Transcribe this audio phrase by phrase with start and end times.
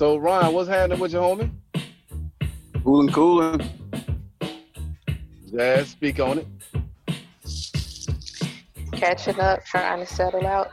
[0.00, 1.50] So Ron, what's happening with your homie?
[2.82, 3.60] Cooling, cooling.
[5.52, 6.46] Jazz, speak on it.
[8.92, 10.70] Catching up, trying to settle out,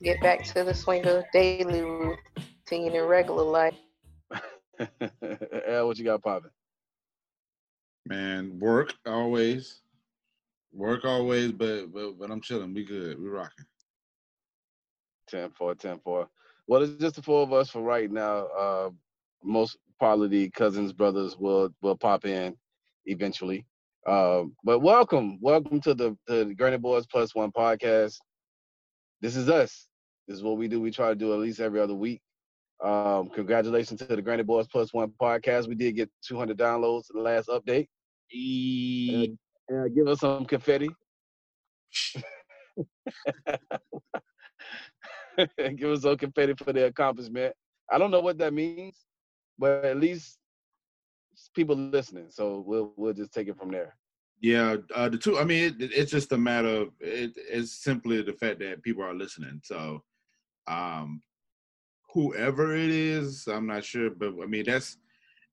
[0.00, 3.74] get back to the swing of daily routine and regular life.
[4.78, 6.52] yeah, what you got popping?
[8.06, 9.80] Man, work always.
[10.72, 12.72] Work always, but but but I'm chilling.
[12.74, 13.20] We good.
[13.20, 13.66] We rocking.
[15.26, 16.28] 10 4, 10 4.
[16.72, 18.46] Well, it's just the four of us for right now.
[18.46, 18.90] Uh,
[19.44, 22.56] most probably the cousins, brothers will will pop in
[23.04, 23.66] eventually.
[24.06, 28.16] Uh, but welcome, welcome to the the Granny Boys Plus One podcast.
[29.20, 29.86] This is us.
[30.26, 30.80] This is what we do.
[30.80, 32.22] We try to do at least every other week.
[32.82, 35.68] Um, congratulations to the Granny Boys Plus One podcast.
[35.68, 37.88] We did get 200 downloads in the last update.
[38.32, 39.36] E-
[39.70, 40.88] Uh, give us some confetti.
[45.76, 47.54] give us some confetti for the accomplishment.
[47.90, 48.96] I don't know what that means,
[49.58, 50.38] but at least
[51.54, 52.26] people listening.
[52.30, 53.96] So we'll we'll just take it from there.
[54.40, 55.38] yeah, uh, the two.
[55.38, 59.04] I mean, it, it's just a matter of it, it's simply the fact that people
[59.04, 59.60] are listening.
[59.62, 60.02] So,
[60.66, 61.22] um,
[62.12, 64.98] whoever it is, I'm not sure, but I mean that's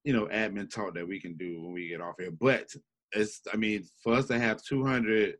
[0.04, 2.32] you know admin talk that we can do when we get off here.
[2.32, 2.74] But
[3.12, 5.36] it's I mean for us to have 200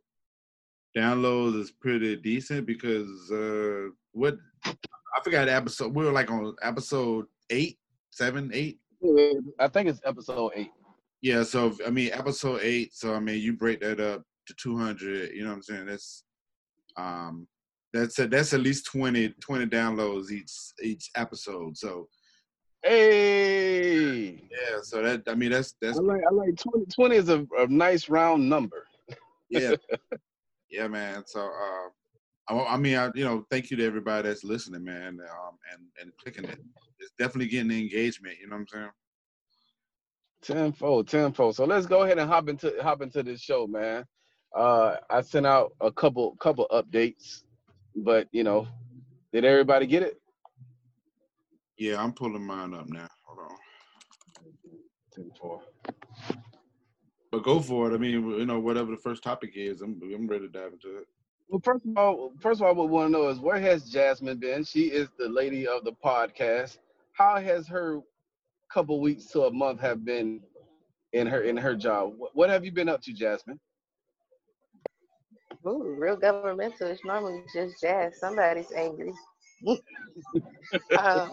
[0.96, 7.26] downloads is pretty decent because uh what I forgot episode we were like on episode
[7.50, 7.78] eight,
[8.10, 8.78] seven, eight.
[9.58, 10.70] I think it's episode eight.
[11.22, 12.94] Yeah, so I mean episode eight.
[12.94, 15.32] So I mean you break that up to two hundred.
[15.34, 15.86] You know what I'm saying?
[15.86, 16.24] That's
[16.96, 17.46] um
[17.92, 20.52] that's a, that's at least 20, 20 downloads each
[20.82, 21.76] each episode.
[21.76, 22.08] So
[22.82, 27.28] Hey, yeah, so that I mean that's that's I like I like 20, 20 is
[27.28, 28.86] a, a nice round number.
[29.50, 29.74] yeah
[30.70, 31.22] yeah man.
[31.26, 35.18] So uh, I, I mean I you know thank you to everybody that's listening, man,
[35.20, 36.58] um and and clicking it.
[36.98, 38.36] It's definitely getting the engagement.
[38.40, 38.90] You know what I'm saying?
[40.42, 41.54] Tenfold, tenfold.
[41.56, 44.04] So let's go ahead and hop into hop into this show, man.
[44.56, 47.42] Uh, I sent out a couple couple updates,
[47.94, 48.66] but you know,
[49.32, 50.20] did everybody get it?
[51.78, 53.08] Yeah, I'm pulling mine up now.
[53.26, 53.56] Hold on.
[55.14, 55.62] Tenfold.
[57.30, 57.94] But go for it.
[57.94, 60.98] I mean, you know, whatever the first topic is, I'm I'm ready to dive into
[60.98, 61.06] it.
[61.48, 63.90] Well, first of all, first of all, what we want to know is where has
[63.90, 64.64] Jasmine been?
[64.64, 66.78] She is the lady of the podcast.
[67.12, 68.00] How has her
[68.72, 70.40] couple weeks to a month have been
[71.12, 72.14] in her in her job?
[72.16, 73.58] What, what have you been up to, Jasmine?
[75.66, 78.18] Ooh, real governmental is normally just jazz.
[78.18, 79.12] Somebody's angry.
[80.98, 81.32] um,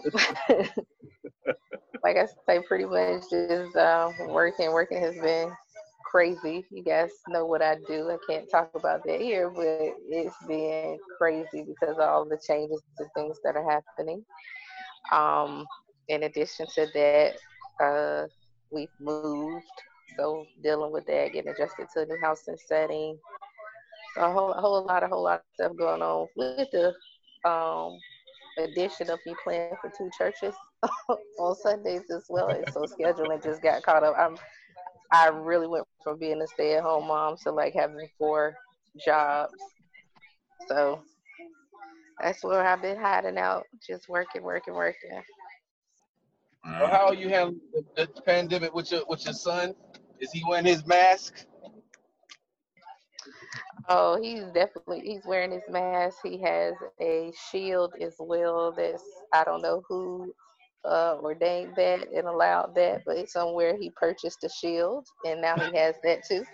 [2.02, 4.70] like I say, pretty much just um, working.
[4.72, 5.50] Working has been
[6.10, 6.66] crazy.
[6.70, 8.10] You guys know what I do.
[8.10, 12.82] I can't talk about that here, but it's been crazy because of all the changes
[12.98, 14.24] and things that are happening.
[15.12, 15.66] Um,
[16.08, 17.34] in addition to that,
[17.84, 18.26] uh,
[18.70, 19.64] we've moved,
[20.16, 23.18] so dealing with that, getting adjusted to a new housing setting.
[24.14, 26.92] So a whole, a whole lot, a whole lot of stuff going on with the
[27.48, 27.98] um,
[28.58, 30.54] addition of me playing for two churches
[31.38, 32.50] on Sundays as well.
[32.50, 34.14] And so scheduling just got caught up.
[34.18, 34.36] I'm
[35.12, 38.54] I really went from being a stay at home mom to like having four
[39.04, 39.54] jobs.
[40.68, 41.00] So
[42.20, 45.22] that's where I've been hiding out, just working, working, working.
[46.64, 49.74] Well, how are you handling the, the pandemic with your with your son?
[50.20, 51.46] Is he wearing his mask?
[53.88, 56.18] Oh, he's definitely he's wearing his mask.
[56.22, 58.72] He has a shield as well.
[58.72, 59.02] That's
[59.32, 60.34] I don't know who
[60.84, 65.76] uh, ordained that and allowed that, but somewhere he purchased a shield and now he
[65.76, 66.44] has that too.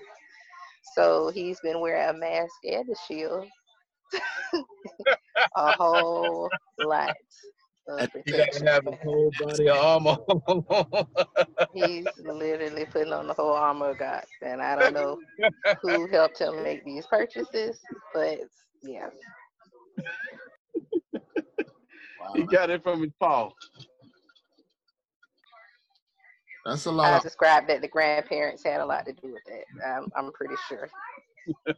[0.94, 3.46] So he's been wearing a mask and a shield.
[5.56, 7.14] a whole lot
[7.88, 8.92] of He got to have protection.
[8.92, 10.16] his whole body of armor.
[11.74, 15.18] He's literally putting on the whole armor of God, and I don't know
[15.82, 17.80] who helped him make these purchases,
[18.14, 18.40] but
[18.82, 19.08] yeah.
[22.34, 23.50] he got it from his paw.
[26.64, 27.16] That's a I lot.
[27.16, 29.86] Of, described that the grandparents had a lot to do with that.
[29.86, 30.88] I'm, I'm pretty sure.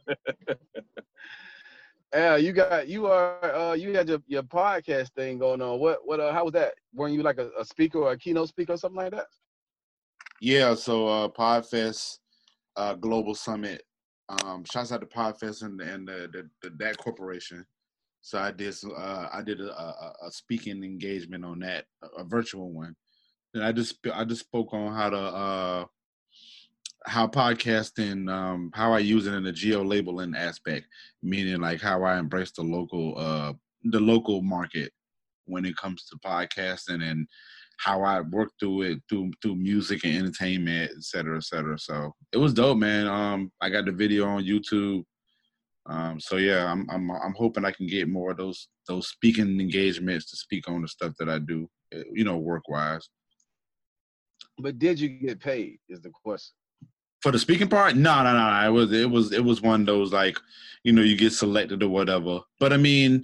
[2.13, 5.79] Yeah, you got you are uh you had your, your podcast thing going on.
[5.79, 6.73] What what uh how was that?
[6.93, 9.27] Weren't you like a, a speaker or a keynote speaker or something like that?
[10.39, 10.73] yeah.
[10.73, 12.19] So uh, Podfest
[12.75, 13.83] uh, Global Summit.
[14.29, 17.65] Um, shouts out to Podfest and and the, the, the that corporation.
[18.21, 22.23] So I did uh, I did a, a, a speaking engagement on that, a, a
[22.23, 22.95] virtual one.
[23.57, 25.85] And I just I just spoke on how to uh,
[27.07, 30.85] how podcasting um, how I use it in the geo labeling aspect,
[31.23, 34.91] meaning like how I embrace the local uh, the local market
[35.45, 37.27] when it comes to podcasting and
[37.79, 41.79] how I work through it through through music and entertainment, et cetera, et cetera.
[41.79, 43.07] So it was dope, man.
[43.07, 45.03] Um, I got the video on YouTube.
[45.89, 49.59] Um, so yeah, I'm I'm I'm hoping I can get more of those those speaking
[49.59, 53.09] engagements to speak on the stuff that I do, eh, you know, work wise.
[54.59, 55.79] But did you get paid?
[55.89, 56.53] Is the question.
[57.21, 58.67] For the speaking part, no, no, no.
[58.67, 60.37] It was it was it was one of those like,
[60.83, 62.41] you know, you get selected or whatever.
[62.59, 63.23] But I mean,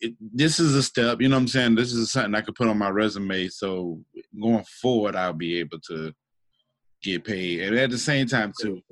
[0.00, 1.20] it, this is a step.
[1.20, 1.74] You know what I'm saying?
[1.74, 3.48] This is something I could put on my resume.
[3.48, 4.00] So
[4.40, 6.12] going forward, I'll be able to
[7.02, 8.82] get paid, and at the same time too.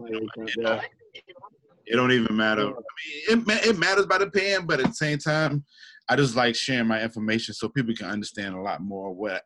[1.88, 2.66] It don't even matter.
[2.66, 5.64] I mean, it it matters by the paying, but at the same time,
[6.08, 9.42] I just like sharing my information so people can understand a lot more what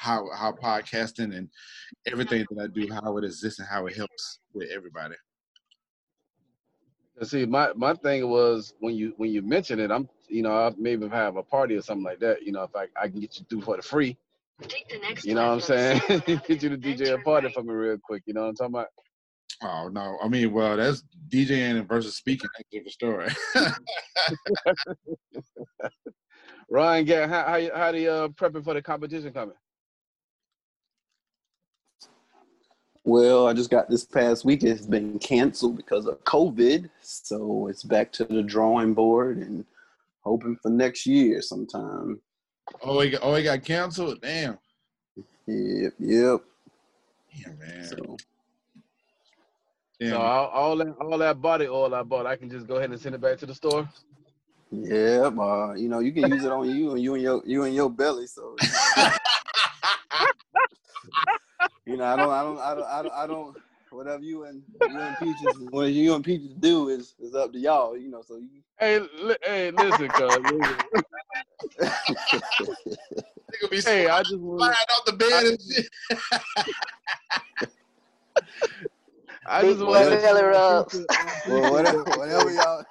[0.00, 1.48] how how podcasting and
[2.06, 5.14] everything that I do, how it exists and how it helps with everybody.
[7.22, 10.72] See, my my thing was when you when you mention it, I'm you know I
[10.78, 12.42] maybe have a party or something like that.
[12.42, 14.16] You know, if I, I can get you through for the free,
[14.58, 16.00] The you know what I'm saying?
[16.26, 18.22] get you to DJ a party for me real quick.
[18.24, 18.88] You know what I'm talking about?
[19.62, 22.48] Oh no, I mean, well, that's DJing versus speaking.
[22.56, 23.28] That's a different story.
[26.70, 29.56] Ryan, get how how how the uh, prepping for the competition coming?
[33.04, 34.62] Well, I just got this past week.
[34.62, 39.64] It's been canceled because of COVID, so it's back to the drawing board and
[40.20, 42.20] hoping for next year sometime.
[42.82, 44.20] Oh, it got, oh, it got canceled.
[44.20, 44.58] Damn.
[45.46, 46.40] Yep, yep.
[47.42, 47.84] Damn, man.
[47.84, 48.16] So
[50.00, 52.90] So all, all that all that body oil I bought, I can just go ahead
[52.90, 53.88] and send it back to the store.
[54.70, 57.64] Yeah, uh, you know, you can use it on you and you and your you
[57.64, 58.26] and your belly.
[58.26, 58.56] So
[61.86, 63.56] you know, I don't, I don't, I don't, I don't, I don't
[63.90, 67.58] whatever you and you and Peaches, what you and Peaches do is is up to
[67.58, 67.96] y'all.
[67.96, 68.62] You know, so you.
[68.78, 70.38] Hey, li- hey, listen, cuz.
[73.70, 75.88] be Hey, I just want sliding off the bed and shit.
[79.46, 81.06] I just Big want boy belly rubs.
[81.46, 82.84] well, whatever, whatever y'all, I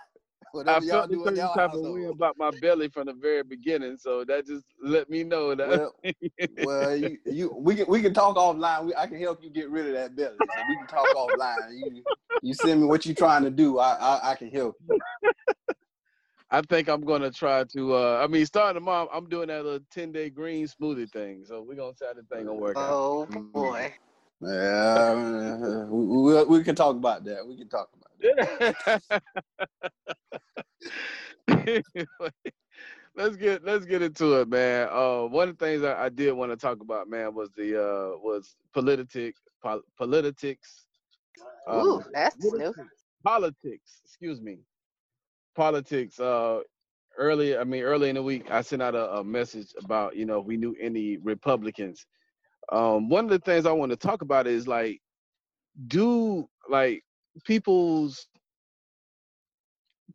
[0.59, 3.13] whatever y'all felt do the in certain type of way about my belly from the
[3.13, 5.69] very beginning, so that just let me know that.
[5.69, 5.95] Well,
[6.65, 8.85] well, you, you, we can we can talk offline.
[8.85, 10.37] We, I can help you get rid of that belly.
[10.37, 11.77] So we can talk offline.
[11.77, 12.03] You,
[12.41, 13.79] you send me what you're trying to do.
[13.79, 14.99] I, I, I can help you.
[16.51, 17.95] I think I'm gonna try to.
[17.95, 21.43] uh I mean, starting tomorrow, I'm doing that little 10 day green smoothie thing.
[21.45, 22.89] So we're gonna see how the thing gonna work out.
[22.89, 23.93] Oh boy.
[24.41, 27.45] Yeah, we, we, we can talk about that.
[27.45, 28.08] We can talk about
[33.15, 34.87] let's get let's get into it, man.
[34.91, 37.77] Uh, one of the things I, I did want to talk about, man, was the
[37.81, 40.85] uh was politics, pol- politics.
[41.67, 42.73] um, Ooh, that's new.
[43.23, 44.01] politics.
[44.05, 44.59] Excuse me,
[45.55, 46.19] politics.
[46.19, 46.61] Uh,
[47.17, 50.25] early, I mean, early in the week, I sent out a, a message about you
[50.25, 52.05] know if we knew any Republicans.
[52.71, 55.01] Um, one of the things I want to talk about is like,
[55.87, 57.03] do like
[57.45, 58.27] people's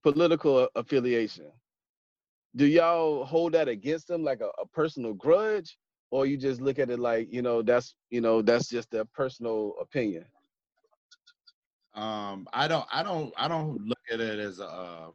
[0.02, 1.50] political affiliation.
[2.56, 5.76] Do y'all hold that against them like a, a personal grudge,
[6.10, 9.04] or you just look at it like you know that's you know that's just their
[9.04, 10.24] personal opinion?
[11.94, 14.66] Um, I don't, I don't, I don't look at it as a.
[14.66, 15.06] Uh,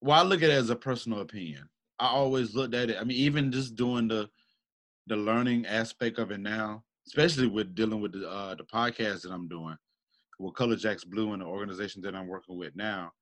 [0.00, 1.68] well, I look at it as a personal opinion.
[1.98, 2.96] I always looked at it.
[3.00, 4.28] I mean, even just doing the
[5.06, 9.32] the learning aspect of it now, especially with dealing with the uh, the podcast that
[9.32, 9.76] I'm doing
[10.38, 13.12] with Color Jacks Blue and the organization that I'm working with now.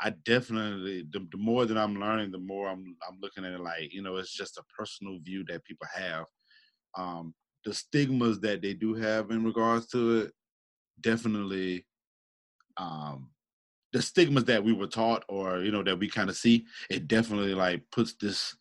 [0.00, 3.60] I definitely the, the more that I'm learning, the more I'm I'm looking at it
[3.60, 6.24] like you know it's just a personal view that people have.
[6.96, 7.34] Um,
[7.64, 10.32] the stigmas that they do have in regards to it,
[11.00, 11.86] definitely
[12.76, 13.30] um
[13.92, 17.06] the stigmas that we were taught or you know that we kind of see it
[17.06, 18.56] definitely like puts this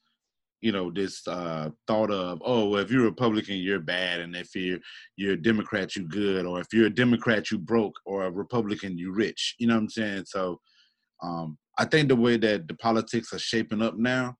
[0.63, 4.55] you know this uh thought of oh well if you're republican you're bad and if
[4.55, 4.79] you're
[5.17, 8.97] you're a democrat you good or if you're a democrat you broke or a republican
[8.97, 10.59] you rich you know what i'm saying so
[11.21, 14.33] um i think the way that the politics are shaping up now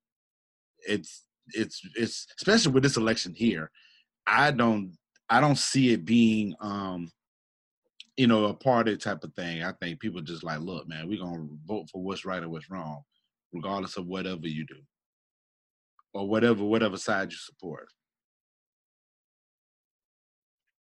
[0.88, 3.70] it's it's it's especially with this election here
[4.26, 4.96] i don't
[5.30, 7.12] i don't see it being um
[8.16, 9.64] you know, a party type of thing.
[9.64, 12.70] I think people just like, look, man, we're gonna vote for what's right or what's
[12.70, 13.02] wrong,
[13.52, 14.76] regardless of whatever you do.
[16.14, 17.88] Or whatever whatever side you support.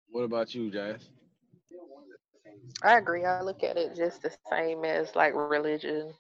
[0.10, 1.10] What about you, Jazz?
[2.84, 3.26] I agree.
[3.26, 6.14] I look at it just the same as like religion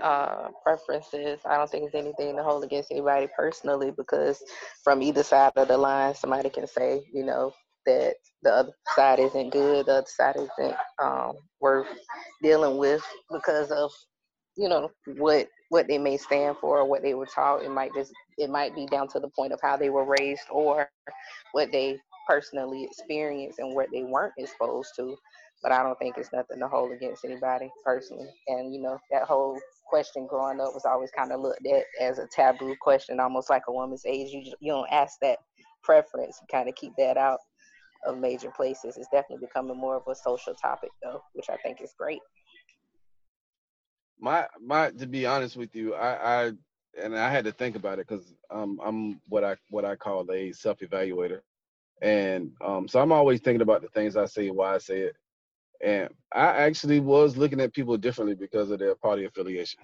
[0.00, 1.40] uh, preferences.
[1.44, 4.42] I don't think it's anything to hold against anybody personally because
[4.82, 7.52] from either side of the line, somebody can say, you know,
[7.86, 11.88] that the other side isn't good, the other side isn't um, worth
[12.42, 13.90] dealing with because of,
[14.56, 17.62] you know, what what they may stand for or what they were taught.
[17.62, 20.42] It might just it might be down to the point of how they were raised
[20.50, 20.86] or
[21.52, 21.98] what they
[22.28, 25.16] personally experienced and what they weren't exposed to.
[25.62, 28.28] But I don't think it's nothing to hold against anybody personally.
[28.48, 32.18] And you know that whole question growing up was always kind of looked at as
[32.18, 34.28] a taboo question, almost like a woman's age.
[34.30, 35.38] You you don't ask that
[35.82, 36.38] preference.
[36.42, 37.38] You kind of keep that out
[38.06, 38.98] of major places.
[38.98, 42.20] It's definitely becoming more of a social topic though, which I think is great.
[44.22, 46.52] My my to be honest with you, I, I
[47.02, 50.30] and I had to think about it because um, I'm what I what I call
[50.32, 51.42] a self evaluator,
[52.02, 55.16] and um, so I'm always thinking about the things I say, why I say it,
[55.84, 59.80] and I actually was looking at people differently because of their party affiliation.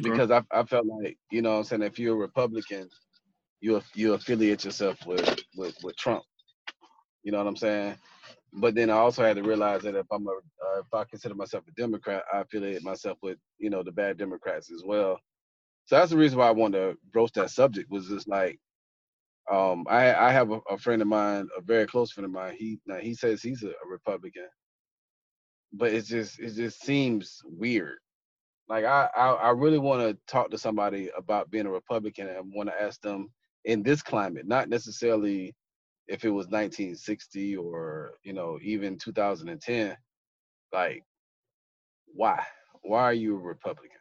[0.00, 0.02] Okay.
[0.02, 2.90] Because I I felt like you know what I'm saying if you're a Republican,
[3.60, 6.24] you you affiliate yourself with with with Trump.
[7.24, 7.96] You know what I'm saying?
[8.54, 11.34] But then I also had to realize that if I'm a uh, if I consider
[11.34, 15.18] myself a Democrat, I affiliate myself with you know the bad Democrats as well.
[15.86, 18.58] So that's the reason why I wanted to broach that subject was just like
[19.50, 22.54] um I I have a, a friend of mine, a very close friend of mine.
[22.58, 24.48] He now he says he's a, a Republican,
[25.72, 27.98] but it's just it just seems weird.
[28.68, 32.52] Like I I, I really want to talk to somebody about being a Republican and
[32.54, 33.30] want to ask them
[33.64, 35.54] in this climate, not necessarily
[36.12, 39.96] if it was 1960 or you know even 2010
[40.72, 41.04] like
[42.14, 42.44] why
[42.82, 43.98] why are you a republican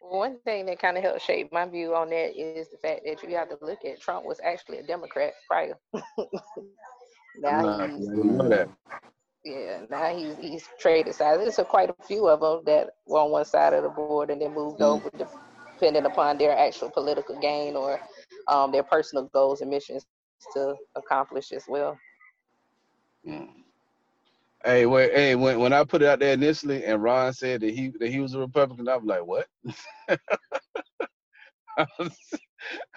[0.00, 3.22] One thing that kind of helped shape my view on that is the fact that
[3.22, 5.76] you have to look at Trump was actually a Democrat prior.
[7.36, 8.10] now he's
[9.44, 11.42] yeah, now he's he's traded sides.
[11.42, 14.30] There's a quite a few of them that were on one side of the board
[14.30, 14.82] and then moved Mm.
[14.82, 15.10] over,
[15.78, 18.00] depending upon their actual political gain or
[18.48, 20.06] um, their personal goals and missions
[20.54, 21.98] to accomplish as well.
[23.26, 23.48] Mm.
[24.64, 27.74] hey wait hey when, when i put it out there initially and ron said that
[27.74, 29.48] he that he was a republican i was like what
[31.78, 32.16] I, was,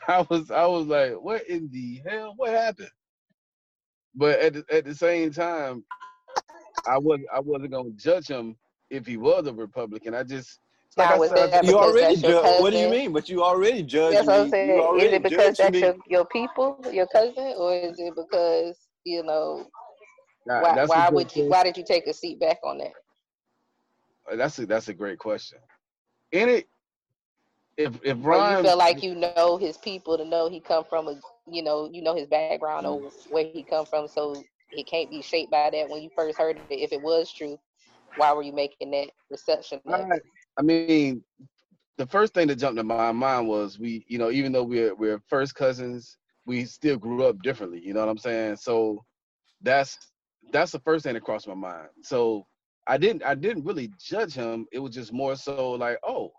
[0.08, 2.91] I was i was like what in the hell what happened
[4.13, 5.84] but at the, at the same time
[6.88, 8.55] i wasn't i wasn't gonna judge him
[8.91, 10.60] if he was a republican i just
[10.98, 12.58] like Now, I was said, that You already that's your judge.
[12.58, 13.12] What do you mean?
[13.13, 14.22] But you already judge.
[14.22, 14.55] That's what I'm me.
[14.55, 14.89] saying.
[14.93, 15.93] You Is it because that's me.
[15.93, 19.67] your, your people, your cousin, or is it because you know
[20.46, 22.93] Nah, why why good would you why did you take a seat back on that?
[24.31, 25.60] Uh, That's a that's a great question.
[26.31, 26.67] In it,
[27.77, 31.08] if if Or you feel like you know his people to know he come from
[31.08, 31.15] a
[31.48, 33.03] you know you know his background or Mm.
[33.29, 34.36] where he come from, so
[34.72, 35.89] it can't be shaped by that.
[35.89, 37.58] When you first heard it, if it was true,
[38.15, 39.81] why were you making that reception?
[39.88, 40.08] of
[40.58, 41.24] I, mean,
[41.98, 44.96] the first thing that jumped to my mind was we, you know, even though we're
[44.96, 47.82] we're first cousins, we still grew up differently.
[47.84, 48.56] You know what I'm saying?
[48.56, 49.03] So
[49.62, 49.98] that's
[50.51, 51.89] that's the first thing that crossed my mind.
[52.01, 52.48] So
[52.88, 54.65] I didn't I didn't really judge him.
[54.72, 56.32] It was just more so like, oh,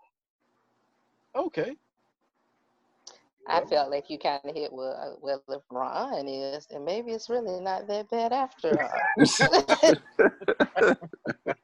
[1.35, 1.75] okay.
[3.47, 7.11] I felt like you kind of hit well, uh, well if Ron is, and maybe
[7.11, 8.91] it's really not that bad after all.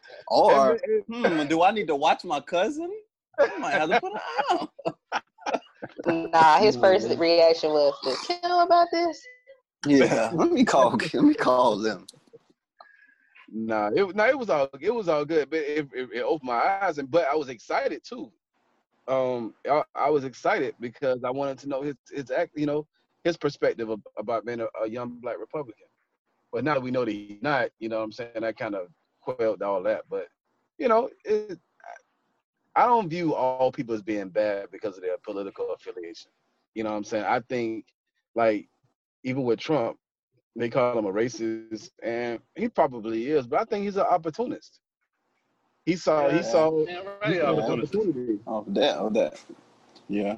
[0.28, 2.90] Or And- and- hmm, do I need to watch my cousin?
[3.38, 4.66] I might have to put her
[5.12, 5.62] out.
[6.32, 9.22] nah, his first reaction was, "Does Kim know about this?"
[9.86, 10.90] Yeah, let me call.
[10.92, 12.06] Let me call them.
[13.54, 16.48] Nah, it no, it was all it was all good, but it, it, it opened
[16.48, 18.30] my eyes, and but I was excited too.
[19.08, 22.86] Um, I, I was excited because I wanted to know his his act, you know,
[23.24, 25.86] his perspective of, about being a, a young black Republican.
[26.52, 28.74] But now that we know that he's not, you know, what I'm saying that kind
[28.74, 28.88] of
[29.22, 30.02] quelled all that.
[30.10, 30.28] But
[30.78, 31.58] you know, it,
[32.74, 36.30] I don't view all people as being bad because of their political affiliation.
[36.74, 37.24] You know what I'm saying?
[37.24, 37.84] I think,
[38.34, 38.68] like,
[39.24, 39.98] even with Trump,
[40.56, 44.80] they call him a racist, and he probably is, but I think he's an opportunist.
[45.84, 46.42] He saw, he Yeah.
[46.42, 47.94] saw, Yeah, he saw the opportunist.
[47.94, 48.40] opportunity.
[48.46, 48.96] Oh, that.
[48.98, 49.44] Oh, that.
[50.08, 50.36] Yeah.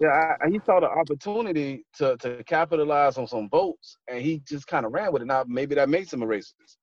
[0.00, 4.66] Yeah, I, he saw the opportunity to to capitalize on some votes, and he just
[4.66, 5.26] kind of ran with it.
[5.26, 6.78] Now, maybe that makes him a racist,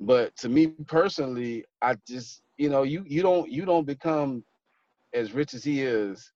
[0.00, 4.42] but to me personally, I just, you know, you you don't you don't become
[5.12, 6.32] as rich as he is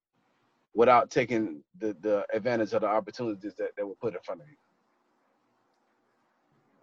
[0.75, 4.49] without taking the the advantage of the opportunities that, that were put in front of
[4.49, 4.57] you.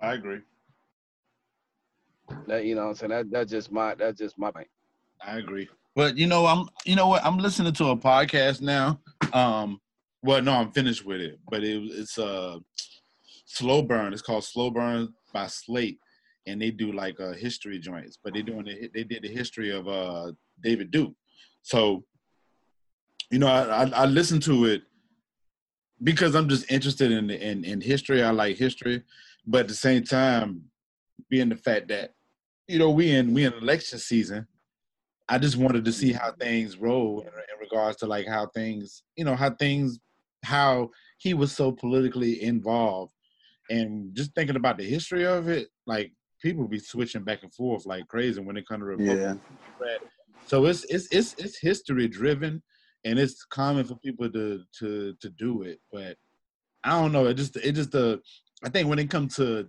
[0.02, 0.40] I agree.
[2.48, 4.66] That you know, what I'm saying that that's just my that's just my thing.
[5.24, 5.70] I agree.
[5.96, 7.24] But you know, I'm you know what?
[7.24, 9.00] I'm listening to a podcast now.
[9.34, 9.80] Um,
[10.24, 12.58] well, no, I'm finished with it, but it, it's uh
[13.46, 14.14] slow burn.
[14.14, 16.00] It's called Slow Burn by Slate,
[16.48, 18.18] and they do like uh history joints.
[18.24, 20.32] But they doing the, they did the history of uh
[20.62, 21.14] David Duke.
[21.62, 22.04] So,
[23.30, 24.84] you know, I I, I listened to it
[26.04, 28.24] because I'm just interested in in in history.
[28.24, 29.04] I like history,
[29.46, 30.64] but at the same time,
[31.30, 32.14] being the fact that
[32.68, 34.48] you know, we in we in election season.
[35.28, 39.04] I just wanted to see how things roll in, in regards to like how things,
[39.16, 40.00] you know, how things,
[40.44, 43.14] how he was so politically involved,
[43.70, 47.86] and just thinking about the history of it, like people be switching back and forth
[47.86, 49.40] like crazy when it comes to Republican.
[49.80, 49.98] Yeah.
[50.48, 52.62] So it's it's it's it's history driven,
[53.06, 55.80] and it's common for people to to to do it.
[55.92, 56.18] But
[56.84, 57.28] I don't know.
[57.28, 58.22] It just it just the
[58.64, 59.68] I think when it comes to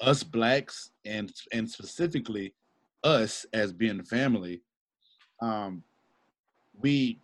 [0.00, 2.54] us blacks and and specifically
[3.04, 4.62] us as being family,
[5.40, 5.82] um,
[6.80, 7.20] we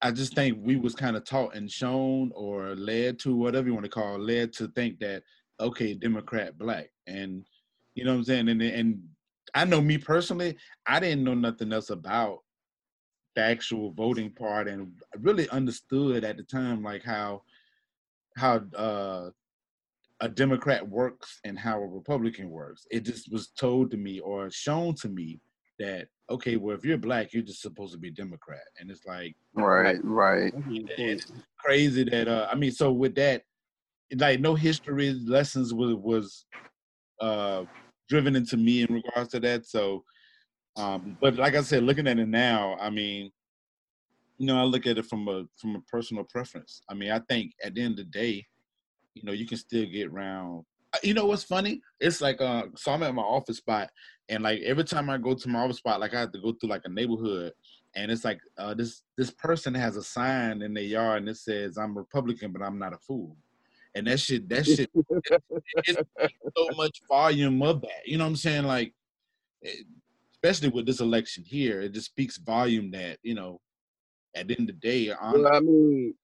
[0.00, 3.74] I just think we was kind of taught and shown or led to whatever you
[3.74, 5.22] want to call it, led to think that
[5.60, 6.90] okay, Democrat black.
[7.06, 7.44] And
[7.98, 8.48] you know what I'm saying?
[8.48, 9.02] And and
[9.54, 12.38] I know me personally, I didn't know nothing else about
[13.34, 17.42] the actual voting part and I really understood at the time like how
[18.36, 19.30] how uh
[20.20, 22.86] a Democrat works and how a Republican works.
[22.90, 25.40] It just was told to me or shown to me
[25.78, 29.34] that okay, well, if you're black, you're just supposed to be Democrat, and it's like
[29.54, 30.52] right, right.
[30.68, 33.42] It's crazy that uh, I mean, so with that,
[34.16, 36.46] like no history lessons was was
[37.20, 37.64] uh
[38.08, 39.66] driven into me in regards to that.
[39.66, 40.04] So,
[40.76, 43.30] um, but like I said, looking at it now, I mean,
[44.38, 46.82] you know, I look at it from a from a personal preference.
[46.88, 48.46] I mean, I think at the end of the day,
[49.14, 50.64] you know, you can still get around.
[51.02, 51.82] You know what's funny?
[52.00, 53.90] It's like uh, so I'm at my office spot,
[54.28, 56.52] and like every time I go to my office spot, like I have to go
[56.52, 57.52] through like a neighborhood,
[57.94, 61.36] and it's like uh, this this person has a sign in their yard and it
[61.36, 63.36] says I'm Republican, but I'm not a fool.
[63.98, 66.02] And that shit, that shit, it's
[66.56, 68.06] so much volume of that.
[68.06, 68.64] You know what I'm saying?
[68.64, 68.92] Like,
[70.32, 73.60] especially with this election here, it just speaks volume that you know,
[74.34, 76.14] at the end of the day, well, I mean,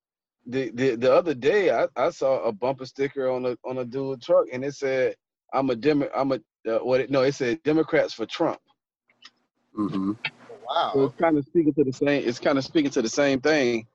[0.46, 3.84] the, the the other day I, I saw a bumper sticker on a on a
[3.84, 5.14] dual truck and it said
[5.52, 8.58] I'm a Demo I'm a uh, what it, no it said Democrats for Trump.
[9.78, 10.12] Mm-hmm.
[10.68, 10.90] Wow.
[10.94, 12.28] So it's kind of speaking to the same.
[12.28, 13.86] It's kind of speaking to the same thing.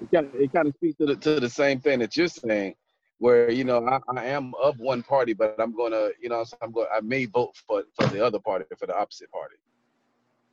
[0.00, 0.06] Wow.
[0.06, 2.28] It kind of it kind of speaks to the to the same thing that you're
[2.28, 2.74] saying,
[3.18, 6.72] where you know I, I am of one party, but I'm gonna you know I'm
[6.72, 9.56] going I may vote for for the other party for the opposite party.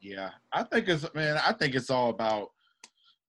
[0.02, 1.38] Yeah, I think it's man.
[1.38, 2.52] I think it's all about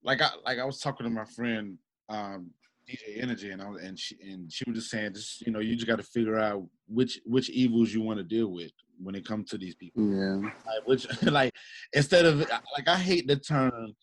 [0.03, 1.77] like I like I was talking to my friend
[2.09, 2.51] um,
[2.87, 5.59] DJ Energy, and I was, and she and she was just saying, just you know,
[5.59, 9.15] you just got to figure out which which evils you want to deal with when
[9.15, 10.03] it comes to these people.
[10.03, 10.49] Yeah.
[10.65, 11.53] Like, which like
[11.93, 13.95] instead of like I hate the term.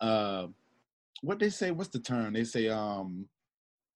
[0.00, 0.46] Uh,
[1.22, 1.70] what they say?
[1.70, 2.32] What's the term?
[2.34, 3.26] They say um,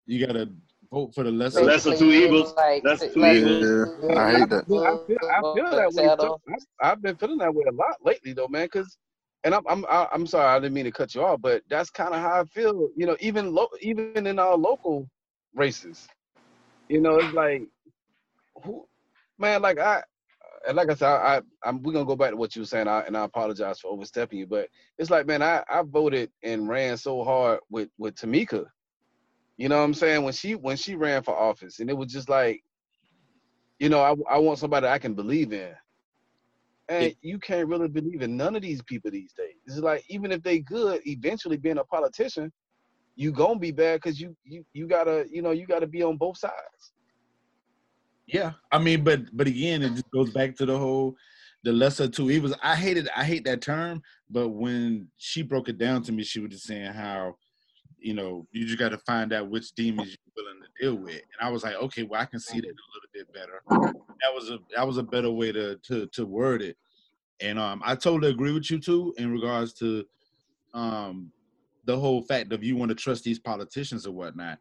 [0.07, 0.51] you gotta
[0.91, 1.61] vote for the lesser.
[1.61, 2.55] The lesser two evils.
[2.55, 3.91] Like, Lesser two like- evils.
[4.03, 4.65] Yeah, I hate that.
[4.65, 6.17] I feel, I feel that way.
[6.17, 6.37] too.
[6.83, 8.67] I- I've been feeling that way a lot lately, though, man.
[8.67, 8.97] Because,
[9.45, 11.91] and I'm, I'm, I- I'm sorry, I didn't mean to cut you off, but that's
[11.91, 12.89] kind of how I feel.
[12.97, 15.09] You know, even, lo- even in our local
[15.55, 16.09] races,
[16.89, 17.63] you know, it's like,
[18.65, 18.85] who,
[19.39, 20.03] man, like I,
[20.66, 22.66] and like I said, I, I I'm, we're gonna go back to what you were
[22.66, 26.31] saying, I, and I apologize for overstepping you, but it's like, man, I, I voted
[26.42, 28.64] and ran so hard with, with Tamika.
[29.57, 30.22] You know what I'm saying?
[30.25, 32.62] When she, when she ran for office, and it was just like,
[33.79, 35.72] you know, I, I want somebody I can believe in.
[36.88, 39.55] And you can't really believe in none of these people these days.
[39.66, 42.53] It's like even if they good, eventually being a politician,
[43.16, 46.16] you gonna be bad because you you you gotta you know you gotta be on
[46.16, 46.92] both sides.
[48.27, 51.17] Yeah, I mean, but but again, it just goes back to the whole
[51.65, 52.55] the lesser two evils.
[52.63, 56.41] I hated I hate that term, but when she broke it down to me, she
[56.41, 57.37] was just saying how,
[57.99, 61.15] you know, you just got to find out which demons you're willing to deal with.
[61.15, 63.63] And I was like, okay, well, I can see that a little bit better.
[64.23, 66.77] That was a that was a better way to to to word it.
[67.41, 70.05] And um, I totally agree with you too in regards to
[70.75, 71.31] um
[71.85, 74.59] the whole fact of you want to trust these politicians or whatnot.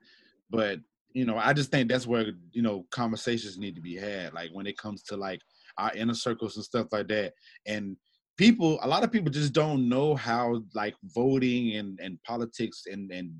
[0.50, 0.80] But
[1.14, 4.50] you know, I just think that's where you know conversations need to be had, like
[4.54, 5.42] when it comes to like
[5.78, 7.34] our inner circles and stuff like that.
[7.66, 7.98] And
[8.38, 13.12] people, a lot of people just don't know how like voting and and politics and
[13.12, 13.32] and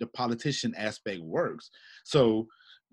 [0.00, 1.70] the politician aspect works.
[2.04, 2.48] So,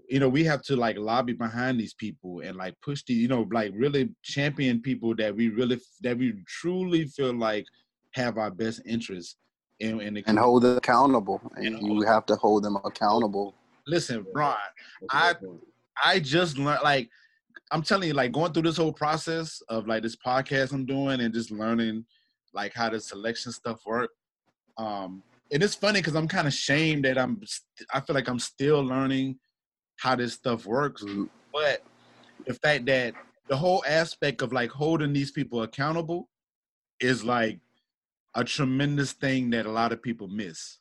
[0.07, 3.27] you know, we have to like lobby behind these people and like push the, you
[3.27, 7.65] know, like really champion people that we really that we truly feel like
[8.13, 9.37] have our best interests
[9.79, 11.41] in, in the And hold them accountable.
[11.55, 13.55] And And you have to hold them accountable.
[13.89, 14.55] Listen, Ron,
[15.11, 15.33] I
[16.03, 17.09] I just learned like
[17.71, 21.21] I'm telling you, like going through this whole process of like this podcast I'm doing
[21.21, 22.05] and just learning
[22.53, 24.11] like how the selection stuff work.
[24.77, 27.41] Um, and it's funny because I'm kind of shamed that I'm.
[27.43, 29.39] st- I feel like I'm still learning
[29.97, 31.83] how this stuff works, Mm, but
[32.47, 33.15] the fact that
[33.49, 36.29] the whole aspect of like holding these people accountable
[36.99, 37.59] is like
[38.35, 40.77] a tremendous thing that a lot of people miss.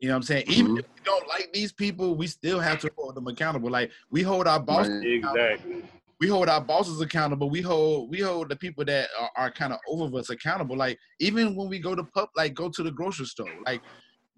[0.00, 0.44] You know what I'm saying?
[0.48, 0.78] Even Mhm.
[0.80, 3.70] if we don't like these people, we still have to hold them accountable.
[3.70, 5.06] Like we hold our boss Right.
[5.06, 5.84] Exactly.
[6.20, 7.48] we hold our bosses accountable.
[7.50, 10.76] We hold we hold the people that are, are kind of over us accountable.
[10.76, 13.80] Like even when we go to pub, like go to the grocery store, like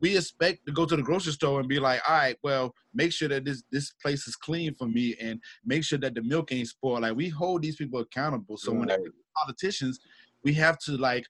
[0.01, 3.13] we expect to go to the grocery store and be like, all right, well, make
[3.13, 6.53] sure that this this place is clean for me and make sure that the milk
[6.53, 7.03] ain't spoiled.
[7.03, 8.57] Like we hold these people accountable.
[8.57, 8.89] So when
[9.37, 10.01] politicians,
[10.45, 11.27] we have to like,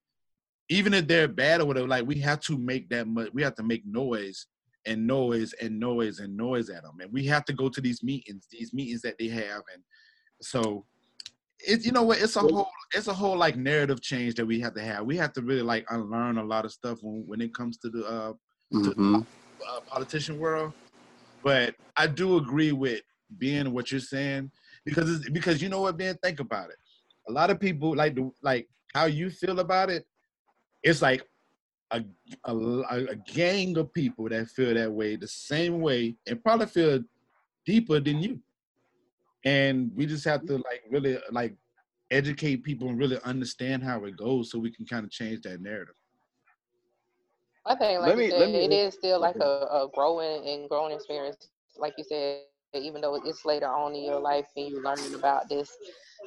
[0.68, 3.28] even if they're bad or whatever, like we have to make that much.
[3.32, 4.46] We have to make noise
[4.86, 8.02] and noise and noise and noise at them, and we have to go to these
[8.02, 9.82] meetings, these meetings that they have, and
[10.40, 10.84] so.
[11.60, 12.20] it's you know what?
[12.20, 15.06] It's a whole, it's a whole like narrative change that we have to have.
[15.06, 17.90] We have to really like unlearn a lot of stuff when, when it comes to
[17.90, 18.32] the uh,
[18.72, 19.20] hmm
[19.68, 20.72] uh, politician world,
[21.44, 23.02] but I do agree with
[23.38, 24.50] being what you're saying
[24.84, 26.76] because it's, because you know what, Ben, think about it.
[27.28, 30.04] A lot of people like the like how you feel about it.
[30.82, 31.22] It's like
[31.92, 32.04] a,
[32.44, 32.56] a
[33.10, 37.00] a gang of people that feel that way the same way and probably feel
[37.66, 38.40] deeper than you.
[39.44, 41.54] And we just have to like really like
[42.10, 45.60] educate people and really understand how it goes so we can kind of change that
[45.60, 45.94] narrative.
[47.66, 50.46] I think, like Let me- you said, me- it is still like a, a growing
[50.48, 51.48] and growing experience.
[51.76, 52.40] Like you said,
[52.74, 55.76] even though it's later on in your life and you're learning about this,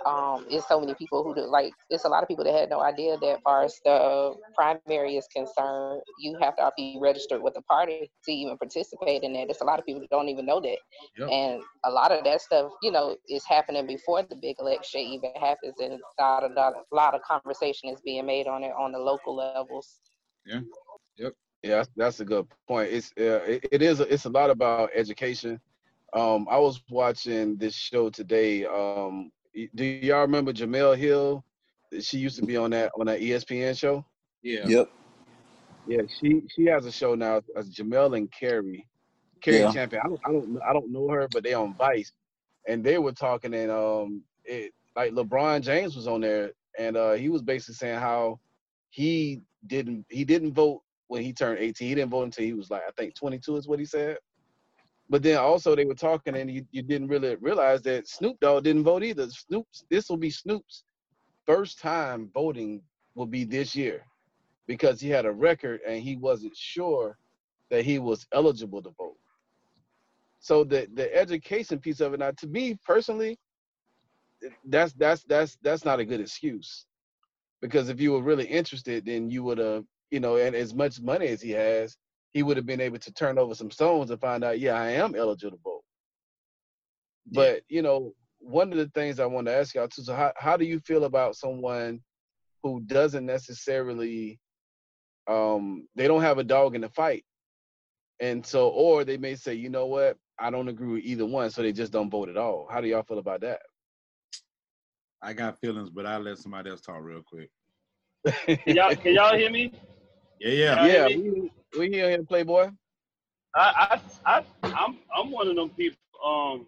[0.05, 1.73] um, it's so many people who do like.
[1.89, 5.27] It's a lot of people that had no idea that, far as the primary is
[5.33, 9.47] concerned, you have to be registered with the party to even participate in that.
[9.47, 10.77] There's a lot of people that don't even know that,
[11.17, 11.29] Yep.
[11.31, 15.31] and a lot of that stuff, you know, is happening before the big election even
[15.35, 18.91] happens, and a lot of a lot of conversation is being made on it on
[18.91, 20.01] the local levels.
[20.45, 20.61] Yeah,
[21.17, 21.33] Yep.
[21.63, 22.91] Yeah, that's, a good point.
[22.91, 25.59] It's uh, it, it is it's a lot about education.
[26.13, 28.65] Um, I was watching this show today.
[28.65, 29.31] Um,
[29.75, 31.43] do y'all remember Jemele Hill?
[32.01, 34.05] She used to be on that on that ESPN show.
[34.43, 34.67] Yeah.
[34.67, 34.89] Yep.
[35.85, 37.41] Yeah, she she has a show now.
[37.55, 38.87] As Jemele and Cari,
[39.41, 39.71] Cari Yeah.
[39.71, 40.01] Champion.
[40.03, 42.11] I don't I don't I don't know her, but they on Vice,
[42.67, 47.13] and they were talking and um it like LeBron James was on there, and uh
[47.13, 48.39] he was basically saying how
[48.89, 51.87] he didn't he didn't vote when he turned 18.
[51.87, 54.17] He didn't vote until he was like I think 22 is what he said.
[55.09, 58.63] But then also they were talking and you, you didn't really realize that Snoop Dogg
[58.63, 59.29] didn't vote either.
[59.29, 60.83] Snoop's this will be Snoop's
[61.45, 62.81] first time voting
[63.13, 64.03] will be this year
[64.67, 67.17] because he had a record and he wasn't sure
[67.69, 69.17] that he was eligible to vote.
[70.39, 73.37] So the the education piece of it now to me personally
[74.65, 76.85] that's that's that's that's not a good excuse.
[77.61, 80.99] Because if you were really interested then you would have, you know, and as much
[80.99, 81.95] money as he has,
[82.35, 84.91] he would have been able to turn over some stones and find out, yeah, I
[84.91, 85.83] am eligible to vote.
[87.31, 90.33] But, you know, one of the things I want to ask y'all too, so how,
[90.35, 92.01] how do you feel about someone
[92.61, 94.37] who doesn't necessarily
[95.27, 97.23] um they don't have a dog in the fight
[98.19, 101.49] and so or they may say you know what i don't agree with either one
[101.49, 103.59] so they just don't vote at all how do y'all feel about that
[105.21, 107.49] I got feelings, but I'll let somebody else talk real quick.
[108.45, 109.71] Can y'all, can y'all hear me?
[110.39, 110.75] Yeah, yeah.
[110.75, 112.69] yeah hear we, we here in playboy
[113.55, 114.43] I, I, I,
[114.73, 115.97] I'm, I'm one of them people.
[116.25, 116.67] Um,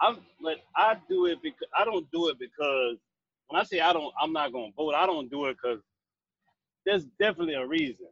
[0.00, 2.98] I'm, but I do it because I don't do it because
[3.48, 4.94] when I say I don't, I'm not gonna vote.
[4.94, 5.80] I don't do it because
[6.86, 8.06] there's definitely a reason.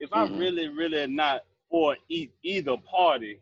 [0.00, 0.14] If Mhm.
[0.14, 3.40] I'm really, really not for e- either party,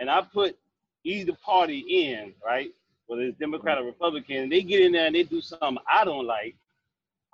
[0.00, 0.58] and I put
[1.04, 2.70] either party in, right,
[3.06, 6.04] whether it's Democrat or Republican, and they get in there and they do something I
[6.04, 6.56] don't like,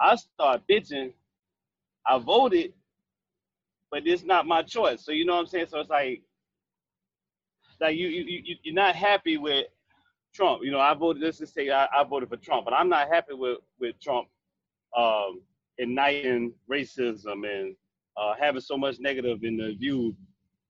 [0.00, 1.12] I start bitching.
[2.06, 2.72] I voted,
[3.90, 5.04] but it's not my choice.
[5.04, 5.66] So you know what I'm saying?
[5.68, 6.22] So it's like,
[7.80, 9.66] like you you you you're not happy with
[10.34, 10.62] Trump.
[10.62, 11.22] You know, I voted.
[11.22, 14.28] Let's just say I, I voted for Trump, but I'm not happy with with Trump
[14.96, 15.40] um,
[15.78, 17.74] igniting racism and
[18.16, 20.14] uh, having so much negative in the view.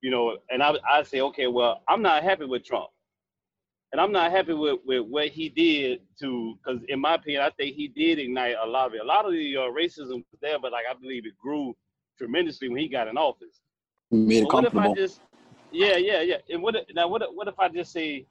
[0.03, 2.89] You know, and I I say, okay, well, I'm not happy with Trump.
[3.93, 7.51] And I'm not happy with, with what he did to, because in my opinion, I
[7.51, 9.01] think he did ignite a lot of it.
[9.01, 11.75] A lot of the uh, racism was there, but like I believe it grew
[12.17, 13.61] tremendously when he got in office.
[14.13, 15.21] Made it But what if I just,
[15.73, 16.37] yeah, yeah, yeah.
[16.49, 17.09] And what if, now?
[17.09, 18.27] What what if I just say,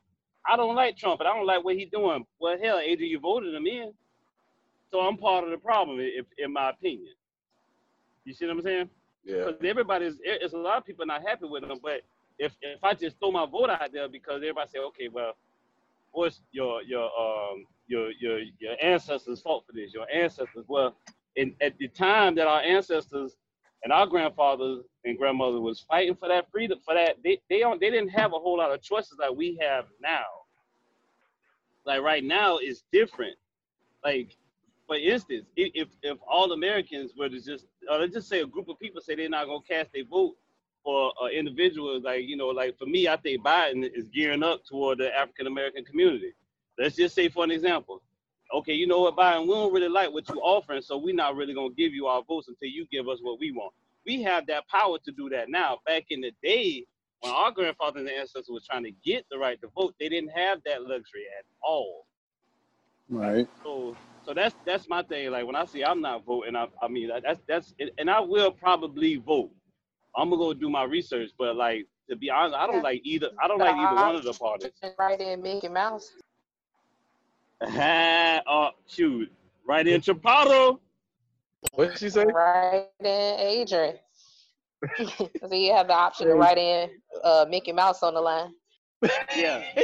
[0.46, 2.26] I don't like Trump, and I don't like what he's doing.
[2.40, 3.92] Well, hell, Adrian, you voted him in,
[4.92, 7.14] so I'm part of the problem, if, in my opinion.
[8.24, 8.90] You see what I'm saying?
[9.26, 11.80] yeah Because everybody's, it's a lot of people not happy with him.
[11.82, 12.02] But
[12.38, 15.34] if if I just throw my vote out there because everybody say, okay, well,
[16.12, 19.94] what's your your um your your your ancestors fought for this?
[19.94, 20.66] Your ancestors.
[20.68, 20.96] Well,
[21.36, 23.36] in at the time that our ancestors
[23.84, 27.80] and our grandfathers and grandmothers was fighting for that freedom, for that they they don't
[27.80, 30.26] they didn't have a whole lot of choices like we have now.
[31.86, 33.36] Like right now, it's different.
[34.04, 34.36] Like
[34.88, 38.70] for instance, if if all Americans were to just, or let's just say a group
[38.70, 40.36] of people say they're not gonna cast their vote
[40.84, 44.66] for an individual, like you know, like for me, I think Biden is gearing up
[44.66, 46.34] toward the African American community.
[46.78, 48.02] let's just say for an example,
[48.54, 51.36] okay, you know what, Biden, we don't really like what you're offering, so we're not
[51.36, 53.74] really gonna give you our votes until you give us what we want.
[54.06, 55.80] We have that power to do that now.
[55.86, 56.86] Back in the day,
[57.22, 60.32] when our grandfathers and ancestors was trying to get the right to vote, they didn't
[60.32, 62.06] have that luxury at all.
[63.10, 63.48] Right.
[63.64, 65.32] So, so that's that's my thing.
[65.32, 68.52] Like when I say I'm not voting, I, I mean that's that's and I will
[68.52, 69.52] probably vote.
[70.16, 73.30] I'm gonna go do my research, but like to be honest, I don't like either.
[73.42, 74.72] I don't like either one of the parties.
[74.98, 76.14] Right in Mickey Mouse.
[77.62, 79.32] oh shoot!
[79.68, 80.80] Right in Chaparro.
[81.74, 82.26] What did she say?
[82.26, 83.06] Right in
[83.40, 83.98] Adrian.
[84.98, 86.90] so you have the option to write in
[87.24, 88.54] uh, Mickey Mouse on the line.
[89.36, 89.64] Yeah.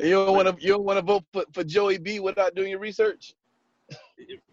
[0.00, 0.64] You don't want to.
[0.64, 3.34] You don't want to vote for, for Joey B without doing your research.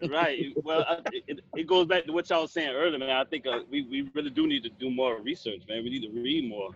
[0.10, 0.54] Right.
[0.63, 3.10] Well, it, it goes back to what y'all was saying earlier, man.
[3.10, 5.84] I think uh, we, we really do need to do more research, man.
[5.84, 6.71] We need to read more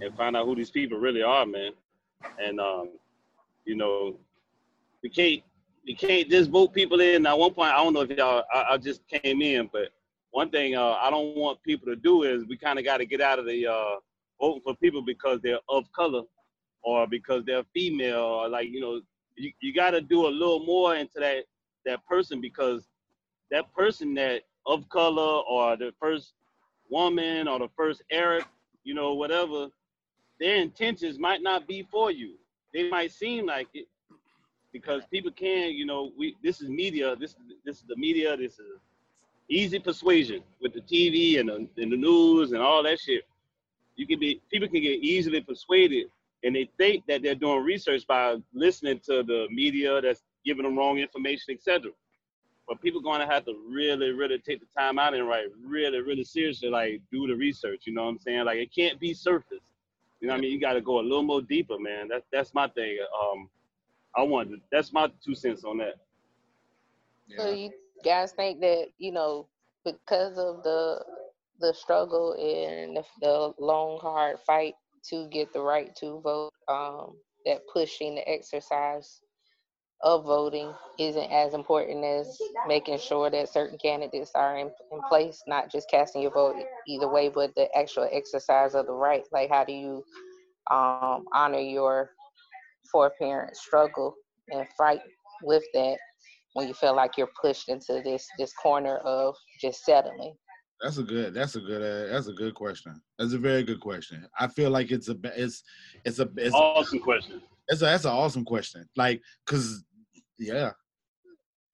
[0.00, 1.72] and find out who these people really are, man.
[2.42, 2.90] And um,
[3.64, 4.16] you know,
[5.02, 5.42] we can't
[5.86, 7.26] we can't just vote people in.
[7.26, 9.90] At one point, I don't know if y'all I, I just came in, but
[10.30, 13.06] one thing uh, I don't want people to do is we kind of got to
[13.06, 13.96] get out of the uh,
[14.40, 16.22] voting for people because they're of color
[16.82, 19.00] or because they're female or like you know
[19.36, 21.44] you, you got to do a little more into that
[21.86, 22.86] that person because
[23.50, 26.34] that person that of color or the first
[26.90, 28.44] woman or the first Arab,
[28.84, 29.68] you know, whatever,
[30.38, 32.34] their intentions might not be for you.
[32.74, 33.86] They might seem like it
[34.72, 38.58] because people can, you know, we this is media, this this is the media, this
[38.58, 38.78] is
[39.48, 43.22] easy persuasion with the TV and the, and the news and all that shit.
[43.94, 46.06] You can be people can get easily persuaded
[46.44, 50.78] and they think that they're doing research by listening to the media that's giving them
[50.78, 51.90] wrong information, etc.
[52.66, 56.00] But people going to have to really, really take the time out and write really,
[56.00, 57.82] really seriously, like do the research.
[57.86, 58.44] You know what I'm saying?
[58.44, 59.72] Like it can't be surface.
[60.20, 60.52] You know what I mean?
[60.52, 62.08] You got to go a little more deeper, man.
[62.08, 62.98] That's that's my thing.
[63.22, 63.50] Um,
[64.16, 65.96] I want to, that's my two cents on that.
[67.36, 67.70] So you
[68.04, 69.46] guys think that you know
[69.84, 71.04] because of the
[71.60, 74.74] the struggle and the, the long hard fight
[75.08, 79.20] to get the right to vote, um, that pushing the exercise
[80.02, 85.42] of voting isn't as important as making sure that certain candidates are in, in place,
[85.46, 86.56] not just casting your vote
[86.86, 89.24] either way, but the actual exercise of the right.
[89.32, 90.04] Like, how do you
[90.70, 92.10] um, honor your
[92.90, 94.14] foreparent struggle
[94.50, 95.00] and fight
[95.42, 95.96] with that
[96.54, 100.34] when you feel like you're pushed into this this corner of just settling?
[100.80, 101.32] That's a good.
[101.32, 101.82] That's a good.
[101.82, 103.00] Uh, that's a good question.
[103.18, 104.26] That's a very good question.
[104.38, 105.16] I feel like it's a.
[105.24, 105.62] It's.
[106.04, 106.28] It's a.
[106.36, 107.40] It's awesome question.
[107.68, 107.86] It's a.
[107.86, 108.88] That's an awesome question.
[108.96, 109.84] Like, cause,
[110.38, 110.72] yeah,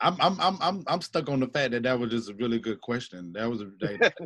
[0.00, 0.16] I'm.
[0.20, 0.40] I'm.
[0.40, 0.58] I'm.
[0.60, 0.84] I'm.
[0.86, 3.32] I'm stuck on the fact that that was just a really good question.
[3.34, 3.70] That was a.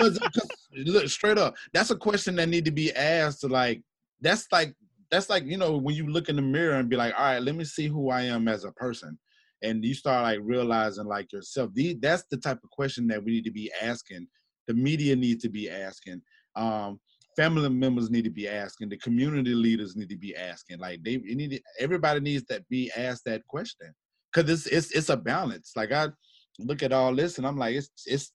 [0.00, 1.54] Like, cause, cause, look straight up.
[1.74, 3.40] That's a question that need to be asked.
[3.42, 3.82] To like.
[4.20, 4.74] That's like.
[5.10, 7.42] That's like you know when you look in the mirror and be like, all right,
[7.42, 9.18] let me see who I am as a person
[9.62, 13.32] and you start like realizing like yourself the, that's the type of question that we
[13.32, 14.26] need to be asking
[14.66, 16.20] the media needs to be asking
[16.56, 17.00] um,
[17.36, 21.16] family members need to be asking the community leaders need to be asking like they
[21.18, 23.92] need everybody needs to be asked that question.
[24.32, 25.72] Because it's it's it's a balance.
[25.76, 26.08] Like i
[26.58, 28.32] look at all this and i'm like it's it's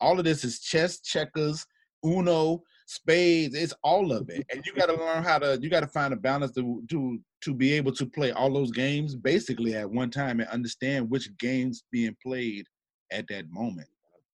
[0.00, 1.64] all of this is chess checkers
[2.04, 4.44] uno spades it's all of it.
[4.52, 7.18] And you got to learn how to you got to find a balance to to
[7.42, 11.36] to be able to play all those games basically at one time and understand which
[11.38, 12.66] games being played
[13.10, 13.88] at that moment.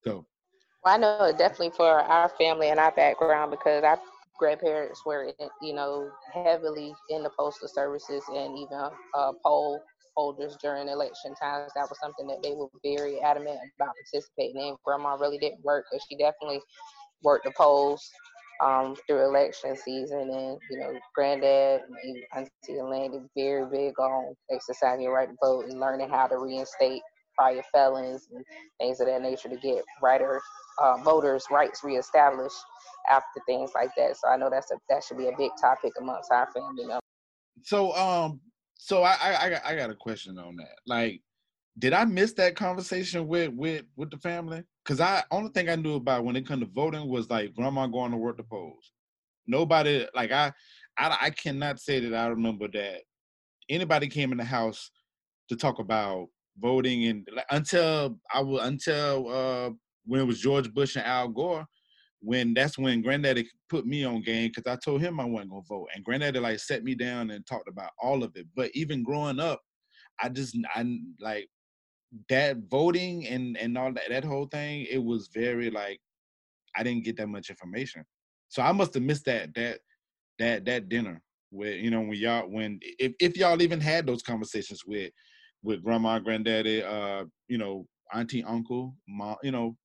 [0.05, 0.27] So
[0.85, 3.99] well, i know definitely for our family and our background because our
[4.39, 8.79] grandparents were you know heavily in the postal services and even
[9.15, 9.81] uh, poll
[10.17, 14.77] holders during election times that was something that they were very adamant about participating in
[14.85, 16.61] grandma really didn't work but she definitely
[17.23, 18.11] worked the polls
[18.65, 20.31] um, through election season.
[20.31, 25.37] And, you know, granddad and Auntie Elaine is very big on exercising your right to
[25.43, 27.03] vote and learning how to reinstate
[27.39, 28.45] prior felons and
[28.81, 30.43] things of that nature to get writers,
[30.83, 32.57] uh, voters' rights reestablished
[33.09, 34.17] after things like that.
[34.17, 37.01] So I know that's a that should be a big topic amongst our family members.
[37.63, 38.41] So um,
[38.75, 40.77] so I I I got a question on that.
[40.87, 41.23] Like,
[41.79, 44.63] did I miss that conversation with with with the family?
[44.85, 47.87] Cause I only thing I knew about when it come to voting was like grandma
[47.87, 48.93] going to work the polls.
[49.47, 50.53] Nobody like I,
[50.99, 53.03] I I cannot say that I remember that
[53.69, 54.91] anybody came in the house
[55.51, 56.29] to talk about
[56.61, 59.71] voting and until I was until uh
[60.05, 61.67] when it was George Bush and Al Gore,
[62.21, 65.63] when that's when Granddaddy put me on game because I told him I wasn't gonna
[65.69, 68.47] vote, and Granddaddy like set me down and talked about all of it.
[68.57, 69.61] But even growing up,
[70.21, 71.49] I just I like
[72.29, 76.01] that voting and and all that that whole thing it was very like
[76.77, 78.05] i didn't get that much information
[78.49, 79.79] so i must have missed that that
[80.39, 84.23] that that dinner Where you know when y'all when if if y'all even had those
[84.23, 85.11] conversations with
[85.63, 89.77] with grandma, granddaddy, uh, you know, auntie, uncle, mom, you know,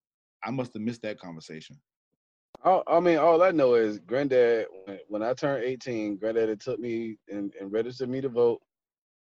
[0.44, 1.80] I must have missed that conversation.
[2.64, 4.68] I, I mean, all I know is granddad.
[5.08, 8.62] When, I turned 18, granddaddy took me and, and registered me to vote.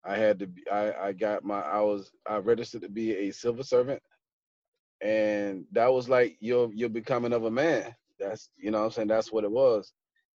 [0.05, 0.47] I had to.
[0.47, 1.59] Be, I I got my.
[1.59, 2.11] I was.
[2.27, 4.01] I registered to be a civil servant,
[5.01, 7.93] and that was like you're you're becoming of a man.
[8.19, 9.09] That's you know I'm saying.
[9.09, 9.91] That's what it was,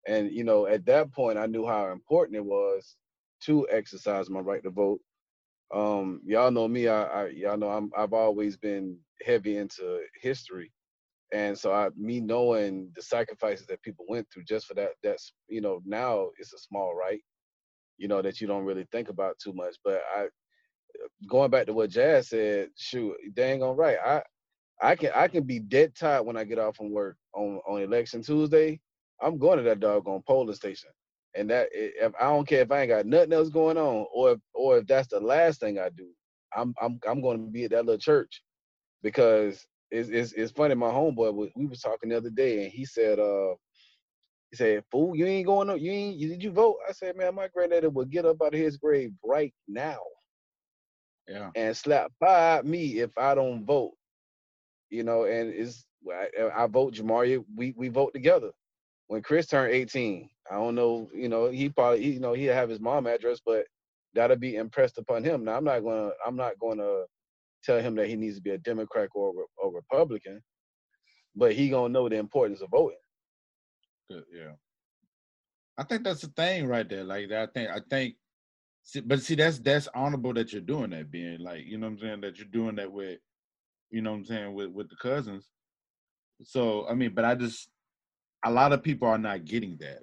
[0.08, 2.96] and you know at that point I knew how important it was
[3.42, 5.00] to exercise my right to vote.
[5.74, 6.88] Um, y'all know me.
[6.88, 7.90] I, I y'all know I'm.
[7.96, 10.72] I've always been heavy into history,
[11.32, 14.90] and so I me knowing the sacrifices that people went through just for that.
[15.02, 17.20] That's you know now it's a small right
[17.98, 19.76] you know, that you don't really think about too much.
[19.84, 20.26] But I,
[21.28, 23.98] going back to what Jazz said, shoot, dang on right.
[24.04, 24.22] I,
[24.82, 27.82] I can I can be dead tired when I get off from work on on
[27.82, 28.80] election Tuesday.
[29.22, 30.90] I'm going to that doggone polling station,
[31.34, 34.32] and that if I don't care if I ain't got nothing else going on, or
[34.32, 36.08] if, or if that's the last thing I do,
[36.56, 38.42] I'm I'm I'm going to be at that little church,
[39.02, 40.74] because it's it's, it's funny.
[40.74, 43.54] My homeboy we was talking the other day, and he said, uh,
[44.50, 45.68] he said, "Fool, you ain't going.
[45.68, 46.20] No, you ain't.
[46.20, 49.12] Did you vote?" I said, "Man, my granddaddy would get up out of his grave
[49.24, 50.00] right now,
[51.28, 51.50] Yeah.
[51.56, 53.92] and slap by me if I don't vote."
[54.90, 57.44] You know, and it's I, I vote Jamaria.
[57.56, 58.50] We we vote together.
[59.10, 61.10] When Chris turned 18, I don't know.
[61.12, 63.64] You know, he probably you know he'll have his mom address, but
[64.14, 65.42] that'll be impressed upon him.
[65.42, 67.02] Now I'm not gonna I'm not gonna
[67.64, 70.40] tell him that he needs to be a Democrat or a, Republican,
[71.34, 73.00] but he gonna know the importance of voting.
[74.08, 74.52] Good, yeah.
[75.76, 77.02] I think that's the thing right there.
[77.02, 78.14] Like that, I think I think
[79.06, 81.98] but see that's that's honorable that you're doing that, being like, you know what I'm
[81.98, 83.18] saying, that you're doing that with,
[83.90, 85.50] you know what I'm saying, with with the cousins.
[86.44, 87.69] So I mean, but I just
[88.44, 90.00] a lot of people are not getting that.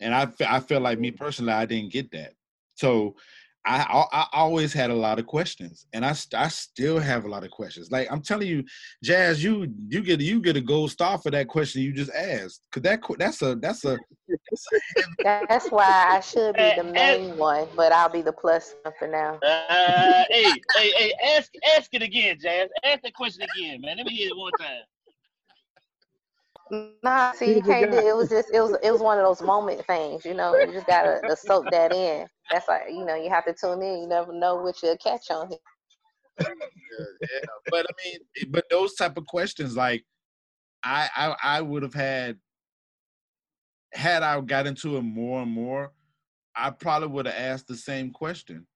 [0.00, 2.34] And I fe- I feel like me personally, I didn't get that.
[2.74, 3.16] So
[3.64, 7.28] I, I I always had a lot of questions, and I I still have a
[7.28, 7.92] lot of questions.
[7.92, 8.64] Like I'm telling you,
[9.04, 12.66] Jazz, you you get you get a gold star for that question you just asked,
[12.72, 13.98] cause that que- that's a that's a
[15.22, 19.06] That's why I should be the main one, but I'll be the plus one for
[19.08, 19.38] now.
[19.42, 22.68] Uh, hey, hey, hey, ask ask it again, Jazz.
[22.84, 23.96] Ask the question again, man.
[23.98, 24.82] Let me hear it one time.
[27.02, 28.16] Nah, see, you can't do it.
[28.16, 30.58] Was just it was it was one of those moment things, you know.
[30.64, 32.26] You just gotta to soak that in.
[32.50, 34.00] That's like you know you have to tune in.
[34.00, 35.58] You never know what you'll catch on here.
[36.40, 40.02] yeah, but I mean, but those type of questions, like
[40.82, 42.38] I I, I would have had
[43.92, 45.92] had I got into it more and more,
[46.56, 48.66] I probably would have asked the same question.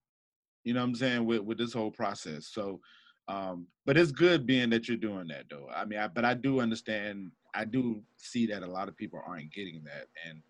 [0.64, 2.48] You know what I'm saying with with this whole process.
[2.52, 2.80] So,
[3.28, 5.68] um, but it's good being that you're doing that though.
[5.74, 7.30] I mean, I, but I do understand.
[7.56, 10.42] I do see that a lot of people aren't getting that, and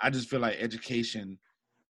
[0.00, 1.38] I just feel like education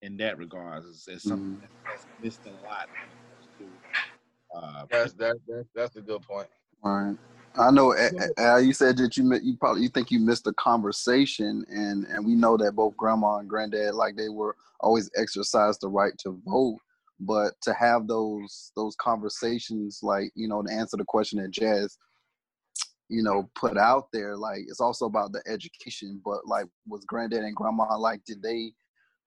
[0.03, 2.87] in that regard is, is something that's missed a lot.
[3.01, 6.49] when it comes to, Uh, That's that, that that's a good point.
[6.85, 7.17] All right.
[7.57, 10.47] I know, A- A- Al, you said that you you probably you think you missed
[10.47, 15.11] a conversation, and and we know that both grandma and granddad like they were always
[15.17, 16.79] exercised the right to vote,
[17.19, 21.99] but to have those those conversations, like you know, to answer the question that Jazz,
[23.09, 26.21] you know, put out there, like it's also about the education.
[26.25, 28.73] But like, was granddad and grandma like, did they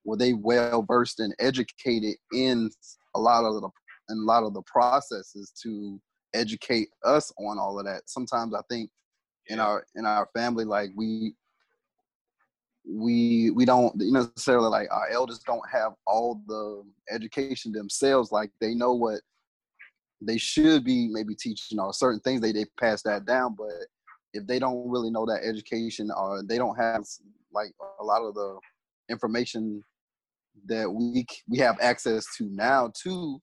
[0.03, 2.69] were they well versed and educated in
[3.15, 3.69] a lot of the
[4.09, 5.99] in a lot of the processes to
[6.33, 8.03] educate us on all of that.
[8.05, 8.89] Sometimes I think
[9.47, 11.35] in our in our family, like we
[12.87, 18.31] we we don't you know necessarily like our elders don't have all the education themselves.
[18.31, 19.21] Like they know what
[20.21, 23.87] they should be maybe teaching or certain things they they pass that down, but
[24.33, 27.03] if they don't really know that education or they don't have
[27.51, 28.57] like a lot of the
[29.09, 29.83] information
[30.65, 33.41] that we we have access to now to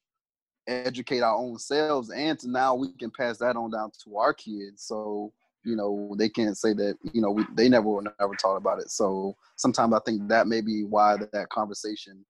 [0.66, 4.33] educate our own selves and to now we can pass that on down to our
[4.33, 4.85] kids.
[4.85, 5.33] So
[5.64, 8.81] you know they can't say that you know we, they never were never taught about
[8.81, 8.91] it.
[8.91, 12.24] So sometimes i think that may be why that, that conversation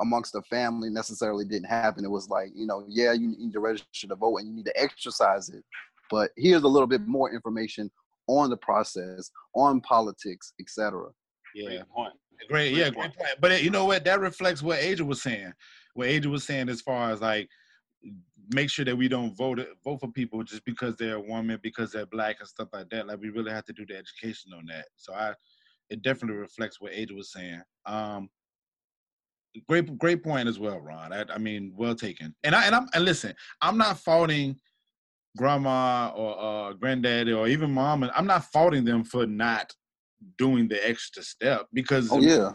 [0.00, 3.60] amongst the family necessarily didn't happen it was like you know yeah you need to
[3.60, 5.64] register to vote and you need to exercise it
[6.10, 7.90] but here's a little bit more information
[8.28, 11.08] on the process on politics etc
[11.54, 12.12] yeah, Great point.
[12.48, 12.96] Great, Great yeah, point.
[12.96, 13.40] great point.
[13.40, 14.04] But it- you know what?
[14.04, 15.52] That reflects what Aja was saying.
[15.94, 17.48] What Aja was saying as far as like
[18.54, 21.92] make sure that we don't vote vote for people just because they're a woman, because
[21.92, 23.06] they're black and stuff like that.
[23.06, 24.86] Like we really have to do the education on that.
[24.96, 25.34] So I
[25.90, 27.62] it definitely reflects what Aja was saying.
[27.86, 28.28] Um
[29.68, 31.12] great great point as well, Ron.
[31.12, 32.34] I, I mean, well taken.
[32.44, 34.56] And I and I'm and listen, I'm not faulting
[35.36, 38.02] grandma or uh granddaddy or even mom.
[38.02, 39.72] And I'm not faulting them for not
[40.36, 42.50] doing the extra step because Oh yeah.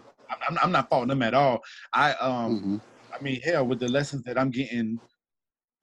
[0.50, 1.60] I'm, I'm not faulting them at all.
[1.94, 2.78] I um hmm
[3.14, 5.00] I mean hell with the lessons that I'm getting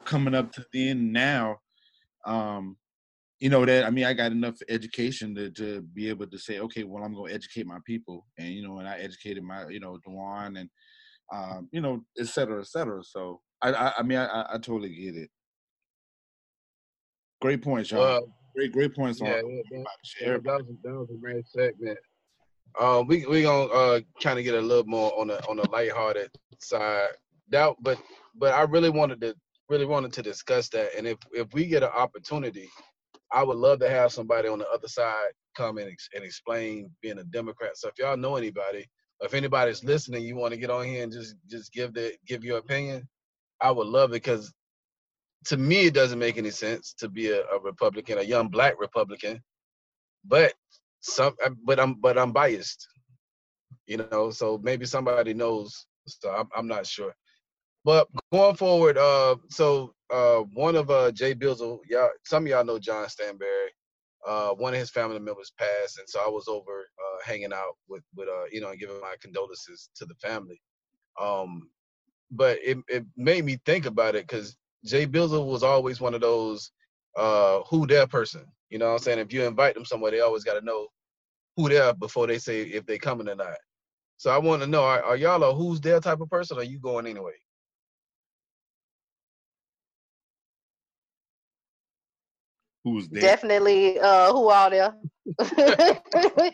[0.05, 1.59] coming up to the end now,
[2.27, 2.77] um,
[3.39, 6.59] you know that I mean I got enough education to to be able to say
[6.61, 9.81] okay well I'm gonna educate my people and you know and I educated my you
[9.81, 10.69] know Dewan and
[11.33, 14.95] um you know et cetera et cetera so I I, I mean I, I totally
[14.95, 15.31] get it.
[17.41, 18.29] Great points, y'all.
[18.55, 19.21] Great great points.
[19.21, 19.83] yeah, on yeah,
[20.33, 21.99] that, that, was, that was a great segment.
[22.79, 25.69] Um, we we gonna uh kind of get a little more on the on the
[25.71, 27.09] lighthearted side.
[27.49, 27.99] That, but
[28.35, 29.35] but I really wanted to
[29.69, 32.69] really wanted to discuss that, and if if we get an opportunity,
[33.33, 36.91] I would love to have somebody on the other side come and, ex- and explain
[37.01, 37.77] being a Democrat.
[37.77, 38.87] So if y'all know anybody,
[39.21, 42.45] if anybody's listening, you want to get on here and just just give the give
[42.45, 43.09] your opinion,
[43.61, 44.53] I would love it because
[45.47, 48.75] to me it doesn't make any sense to be a, a Republican, a young black
[48.79, 49.43] Republican,
[50.25, 50.55] but
[51.01, 52.87] some uh, but I'm but I'm biased,
[53.87, 54.31] you know.
[54.31, 55.87] So maybe somebody knows.
[56.07, 57.15] So I'm I'm not sure.
[57.85, 62.65] But going forward, uh, so uh, one of uh Jay Bizzle, y'all, some of y'all
[62.65, 63.69] know John Stanberry.
[64.27, 67.77] Uh, one of his family members passed, and so I was over uh, hanging out
[67.89, 70.61] with with uh, you know, and giving my condolences to the family.
[71.21, 71.71] Um,
[72.31, 76.21] but it it made me think about it because Jay Bizzle was always one of
[76.21, 76.71] those
[77.17, 78.45] uh who their person.
[78.71, 79.19] You know what I'm saying?
[79.19, 80.87] If you invite them somewhere, they always got to know
[81.57, 83.57] who they are before they say if they coming or not.
[84.17, 86.63] So I want to know, are, are y'all a who's their type of person, or
[86.63, 87.33] you going anyway?
[92.85, 93.23] Who's there?
[93.23, 94.95] Definitely, uh, who all there?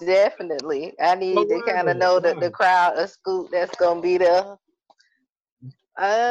[0.00, 0.94] Definitely.
[1.00, 2.40] I need But to kind of know the, Why?
[2.40, 4.56] the crowd of scoop that's gonna be there.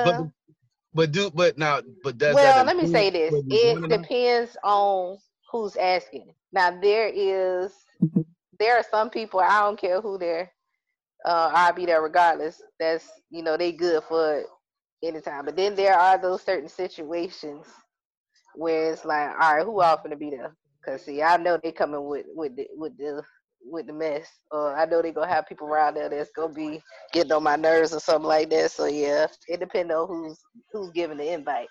[0.03, 0.23] But Uh,
[0.93, 3.35] but do but now but does well, that let me say this.
[3.49, 3.99] It going or not?
[4.01, 5.17] depends on
[5.51, 6.33] who's asking.
[6.51, 7.73] Now there is
[8.59, 10.51] there are some people I don't care who they're
[11.25, 12.61] uh I'll be there regardless.
[12.79, 14.47] That's you know, they good for it
[15.03, 15.45] anytime.
[15.45, 17.67] But then there are those certain situations
[18.57, 20.55] where it's like, all right, who all finna be there?
[20.85, 23.23] Cause see, I know they coming with with the with the
[23.63, 26.81] with the mess, or I know they gonna have people around there that's gonna be
[27.13, 28.71] getting on my nerves or something like that.
[28.71, 30.39] So yeah, it depends on who's
[30.71, 31.69] who's giving the invite.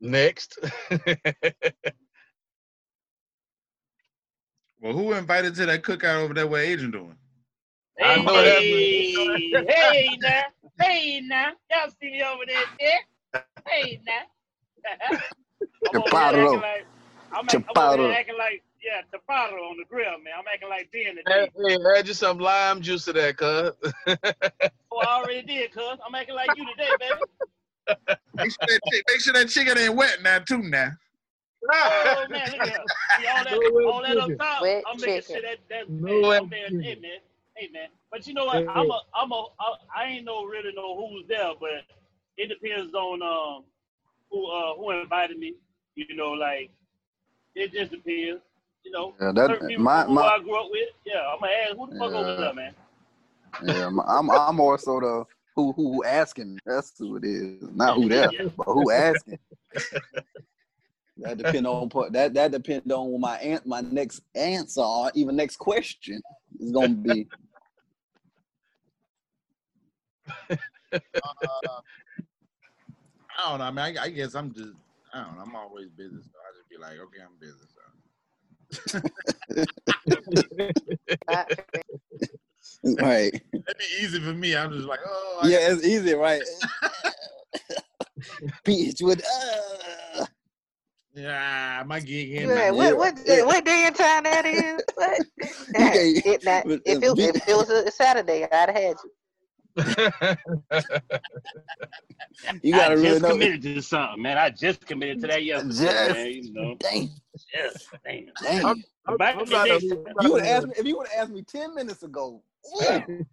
[0.00, 0.58] Next.
[4.80, 6.46] Well, who invited to that cookout over there?
[6.46, 7.16] What agent doing?
[8.02, 8.62] I know that.
[8.64, 10.42] Hey, hey now,
[10.80, 12.98] hey now, y'all see me over there, yeah?
[13.68, 14.22] Hey now.
[15.88, 16.62] I'm Chaparro.
[16.62, 16.86] like,
[17.32, 18.12] I'm, act- I'm over Chaparro.
[18.12, 20.34] acting like, yeah, chaparro on the grill, man.
[20.38, 23.72] I'm acting like being the Hey, hey, add you some lime juice to that, cuz.
[24.92, 25.98] Oh, I already did, cuz.
[26.06, 27.20] I'm acting like you today, baby.
[28.38, 30.62] Make sure that, make sure that chicken ain't wet now too.
[30.62, 30.92] Now.
[31.84, 32.86] Oh man, look at her.
[33.16, 34.62] See all that, all that up top.
[34.62, 35.36] Wet I'm making chicken.
[35.36, 36.82] sure that that No hey, way I'm there, chicken.
[36.82, 37.20] hey man,
[37.60, 37.88] hey man.
[38.10, 38.56] But you know what?
[38.56, 38.66] Hey.
[38.68, 41.70] I'm a, I'm a, I, I ain't no really know who's there, but
[42.36, 43.64] it depends on um
[44.30, 45.54] who uh who invited me.
[45.94, 46.70] You know, like
[47.54, 48.40] it just depends.
[48.84, 50.88] You know, Yeah, that people my who my I grew up with.
[51.04, 52.36] Yeah, I'm gonna ask who the fuck over Yeah.
[52.40, 52.74] there, man.
[53.62, 53.90] yeah.
[54.08, 56.58] I'm I'm more so the who who who asking.
[56.64, 57.62] That's who it is.
[57.74, 58.48] Not who there, Yeah.
[58.56, 59.38] but who asking.
[61.18, 65.10] That depend on part- that that depend on what my an, my next answer or
[65.14, 66.18] even next question
[66.58, 67.28] is gonna be.
[70.50, 70.56] Uh,
[73.38, 73.64] I don't know.
[73.64, 74.74] I mean, I, I guess I'm just.
[75.12, 75.42] I don't know.
[75.42, 77.66] I'm always busy, so I just be like, okay, I'm busy.
[77.74, 77.80] So
[83.00, 83.32] Right.
[83.32, 84.56] that'd be easy for me.
[84.56, 86.42] I'm just like, oh, I Yeah, it's easy, right?
[88.64, 90.24] Bitch with uh
[91.14, 92.48] yeah, my gig in.
[92.48, 92.76] Yeah, now.
[92.76, 92.92] what Yeah.
[92.94, 94.82] what day, what day and time that is?
[94.94, 95.22] What?
[95.76, 96.22] Okay.
[96.24, 99.10] It not, if, uh, it, if it was a Saturday, I'd have had you.
[102.62, 103.30] You gotta really just know.
[103.30, 104.38] committed to something, man.
[104.38, 105.74] I just committed to that yesterday,
[106.08, 106.30] Just- man.
[106.30, 107.10] You know, Dang,
[107.54, 108.26] yes, damn.
[108.42, 108.64] dang.
[108.64, 110.04] I'm, I'm to not a, next I'm time.
[110.16, 112.02] not You would a- have asked me if you would have asked me ten minutes
[112.02, 112.42] ago.
[112.82, 113.24] ooh,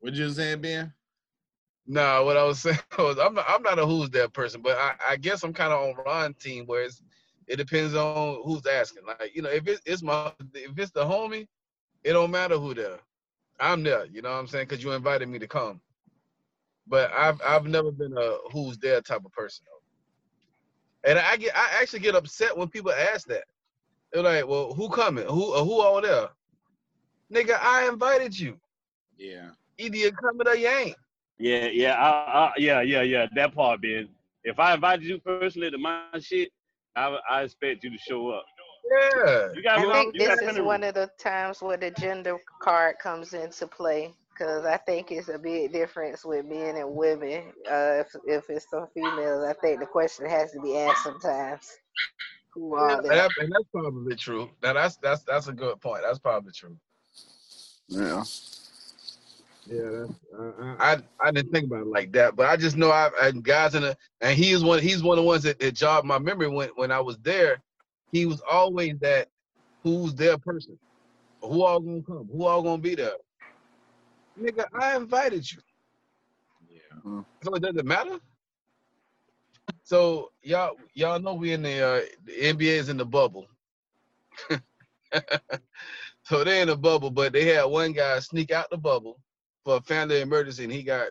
[0.00, 0.92] What you saying, Ben?
[1.86, 4.76] No, what I was saying was I'm not I'm not a who's that person, but
[4.78, 7.02] I, I guess I'm kind of on Ron's team where it's,
[7.48, 9.04] it depends on who's asking.
[9.06, 11.46] Like you know, if it's, it's my if it's the homie,
[12.04, 12.98] it don't matter who there.
[13.60, 14.06] I'm there.
[14.06, 14.66] You know what I'm saying?
[14.68, 15.80] Because you invited me to come.
[16.86, 19.64] But I've I've never been a who's there type of person.
[19.66, 21.10] Though.
[21.10, 23.44] And I get I actually get upset when people ask that.
[24.12, 25.26] They're like, "Well, who coming?
[25.26, 26.28] Who uh, who all there?"
[27.32, 28.58] Nigga, I invited you.
[29.16, 29.50] Yeah.
[29.78, 30.96] Either you're coming or you ain't.
[31.38, 33.26] Yeah, yeah, I, I, yeah, yeah, yeah.
[33.34, 34.08] That part, Ben.
[34.44, 36.50] If I invited you personally to my shit,
[36.94, 38.44] I, I expect you to show up.
[38.90, 39.48] Yeah.
[39.54, 42.38] You got I real- think you this is one of the times where the gender
[42.60, 47.52] card comes into play because I think it's a big difference with men and women.
[47.70, 51.70] Uh, if if it's some females, I think the question has to be asked sometimes.
[52.54, 53.08] Who are they?
[53.08, 54.50] that- and that's probably true.
[54.62, 56.02] Now that's that's that's a good point.
[56.04, 56.76] That's probably true.
[57.88, 58.24] Yeah.
[59.66, 62.90] Yeah, that's, uh, I I didn't think about it like that, but I just know
[62.90, 65.60] I, I guys in the and he is one he's one of the ones that,
[65.60, 67.62] that jogged my memory when when I was there.
[68.12, 69.28] He was always that
[69.84, 70.78] who's their person,
[71.42, 73.14] who all gonna come, who all gonna be there.
[74.40, 75.60] Nigga, I invited you,
[76.68, 77.22] Yeah.
[77.44, 78.18] so it doesn't matter.
[79.84, 83.46] So y'all y'all know we in the uh, the NBA is in the bubble.
[86.24, 89.20] so they're in the bubble, but they had one guy sneak out the bubble
[89.64, 91.08] for a family emergency, and he got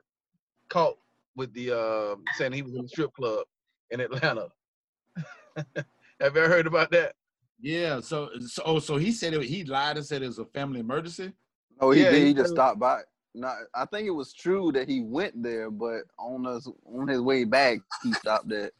[0.69, 0.97] caught
[1.35, 3.45] with the uh, saying he was in a strip club
[3.91, 4.49] in Atlanta.
[6.21, 7.13] Have you ever heard about that?
[7.59, 7.99] Yeah.
[7.99, 10.79] So, so, oh, so he said it, he lied and said it was a family
[10.79, 11.31] emergency.
[11.79, 12.19] Oh, he Yeah, did.
[12.21, 13.01] he He just said- stopped by.
[13.33, 17.21] No, I think it was true that he went there, but on us on his
[17.21, 18.73] way back, he stopped at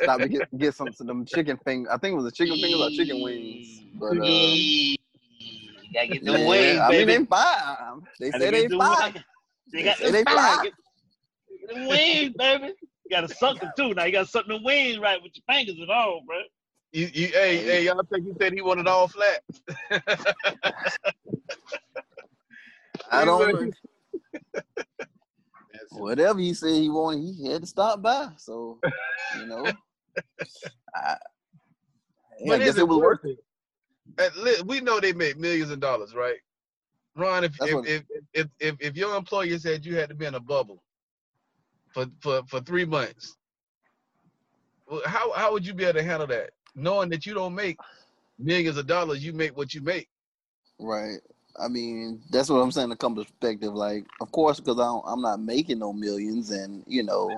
[0.00, 1.86] stopped to get get some of them chicken thing.
[1.90, 3.82] I think it was a chicken fingers or chicken wings.
[3.94, 4.96] But uh, You
[5.92, 7.18] gotta get them yeah, wings, I mean baby.
[7.18, 8.00] they fine.
[8.18, 9.24] They say they them fine.
[9.74, 10.36] They got They them they fine.
[10.36, 10.62] fine.
[10.62, 10.72] Get,
[11.60, 12.72] get them wings, baby.
[13.10, 13.92] You gotta suck them too.
[13.92, 16.36] Now you gotta suck them wings right with your fingers and all, bro.
[16.92, 19.42] You, you, hey, hey, y'all think you said he wanted all flat?
[23.10, 23.74] I don't.
[25.72, 28.28] That's Whatever he said he wanted, he had to stop by.
[28.36, 28.78] So
[29.36, 29.72] you know,
[30.94, 31.16] I,
[32.38, 33.38] yeah, I guess it was worth it?
[34.18, 36.38] At li- We know they make millions of dollars, right?
[37.16, 40.26] Ron, if That's if, if, if if if your employer said you had to be
[40.26, 40.84] in a bubble
[41.92, 43.36] for for for three months,
[45.06, 47.78] how how would you be able to handle that, knowing that you don't make
[48.38, 50.08] millions of dollars, you make what you make?
[50.78, 51.18] Right.
[51.58, 53.74] I mean, that's what I'm saying to come to perspective.
[53.74, 57.30] Like, of course, because I I'm not making no millions, and you know,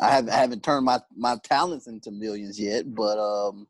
[0.00, 2.92] I haven't I haven't turned my my talents into millions yet.
[2.94, 3.66] But um,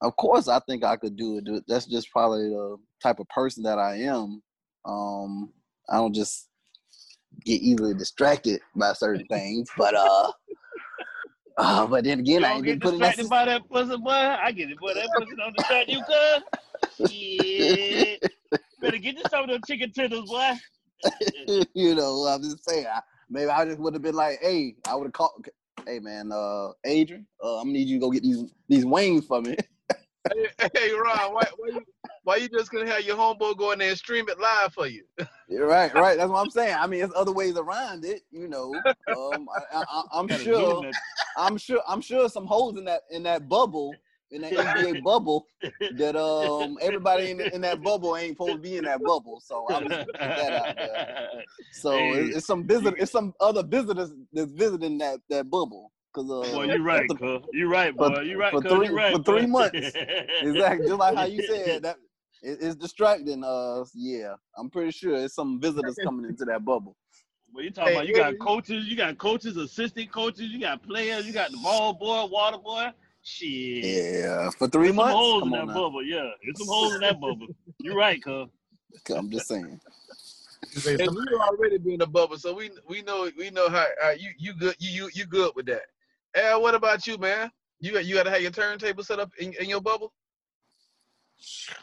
[0.00, 1.64] of course, I think I could do it.
[1.68, 4.42] That's just probably the type of person that I am.
[4.84, 5.52] Um,
[5.88, 6.48] I don't just
[7.44, 9.68] get easily distracted by certain things.
[9.76, 10.32] But uh,
[11.58, 13.16] uh but then again, I don't ain't get been putting that.
[13.16, 14.10] distracted by that pussy, boy.
[14.10, 14.94] I get it, boy.
[14.94, 17.10] That pussy don't distract you, cuz.
[17.10, 18.16] Yeah.
[18.80, 20.52] Better get you some of them chicken tenders, boy.
[21.74, 22.86] you know, I'm just saying.
[22.86, 25.46] I, maybe I just would have been like, "Hey, I would have called.
[25.86, 29.26] Hey, man, uh, Adrian, uh, I'm gonna need you to go get these these wings
[29.26, 29.56] for me."
[30.30, 31.84] Hey, hey Ron, why why you
[32.24, 34.86] why you just gonna have your homeboy go in there and stream it live for
[34.86, 35.04] you?
[35.48, 36.16] You're right, right.
[36.16, 36.76] That's what I'm saying.
[36.78, 38.22] I mean, there's other ways around it.
[38.30, 40.86] You know, um, I, I, I'm sure.
[41.36, 41.82] I'm sure.
[41.88, 44.00] I'm sure some holes in that in that bubble
[44.30, 45.46] in that NBA bubble
[45.90, 49.40] that um everybody in, in that bubble ain't supposed to be in that bubble.
[49.44, 50.98] So I'm just put that out there.
[51.70, 52.20] So Hey.
[52.20, 52.94] it's, it's some visit.
[52.98, 55.92] It's some other visitors that's visiting that that bubble.
[56.14, 57.42] Cause uh, Boy, you're right, that's cuz.
[57.52, 58.20] You right, for- boy.
[58.20, 58.72] You're right, for cuz.
[58.72, 59.74] three- You right, for three months.
[60.42, 61.96] exactly just like how you said that
[62.42, 66.94] it, it's distracting us yeah i'm pretty sure it's some visitors coming into that bubble
[67.52, 68.38] Well, you talking Hey, about you got Adrian.
[68.46, 72.58] coaches, you got coaches, assistant coaches, you got players, you got the ball boy, water
[72.58, 72.90] boy.
[73.22, 73.84] Shit.
[73.84, 75.74] yeah for three There's some months holes in that on now.
[75.74, 76.28] bubble, yeah.
[76.44, 77.46] There's some holes in that bubble.
[77.80, 78.48] You're right, cuz.
[79.16, 79.80] i'm just saying
[80.86, 84.10] And we already be in the bubble, so we we know we know how, how
[84.10, 85.82] you you good you you you good with that.
[86.34, 87.50] Al, what about you, man?
[87.80, 90.12] You got you got to have your turntable set up in, in your bubble.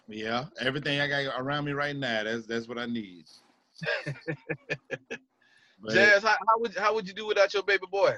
[0.07, 3.25] Yeah, everything I got around me right now, that's that's what I need.
[5.81, 8.15] But Jazz, how, how would how would you do without your baby boy?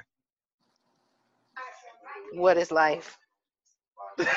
[2.34, 3.17] What is life?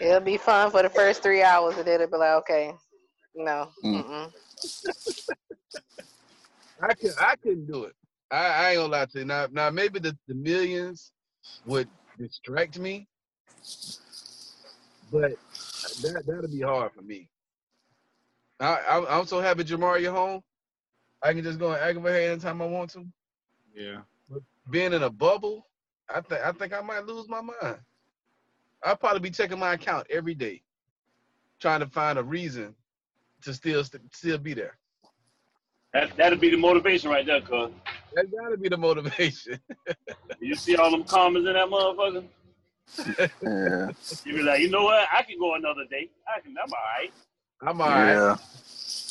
[0.00, 2.72] It'll be fun for the first three hours, and then it'll be like, okay,
[3.34, 3.68] no.
[3.84, 4.30] Mm.
[6.82, 7.94] I could I couldn't do it.
[8.30, 9.24] I, I ain't gonna lie to you.
[9.24, 11.12] Now now maybe the, the millions
[11.64, 13.08] would distract me,
[15.10, 15.32] but
[16.02, 17.28] that that'll be hard for me.
[18.60, 20.42] I, I I'm so happy Jamari home.
[21.22, 23.06] I can just go and aggravate her anytime I want to.
[23.74, 24.00] yeah,
[24.70, 25.66] Being in a bubble,
[26.08, 27.78] I think I think I might lose my mind.
[28.84, 30.62] I'll probably be checking my account every day,
[31.60, 32.74] trying to find a reason
[33.42, 34.78] to still still be there.
[35.96, 37.70] That that'll be the motivation right there, cuz.
[38.14, 39.58] That gotta be the motivation.
[40.40, 42.24] You see all them comments in that motherfucker?
[43.42, 43.88] yeah
[44.24, 45.08] You be like, you know what?
[45.10, 46.10] I can go another day.
[46.28, 47.12] I can I'm all right.
[47.62, 48.38] I'm all right.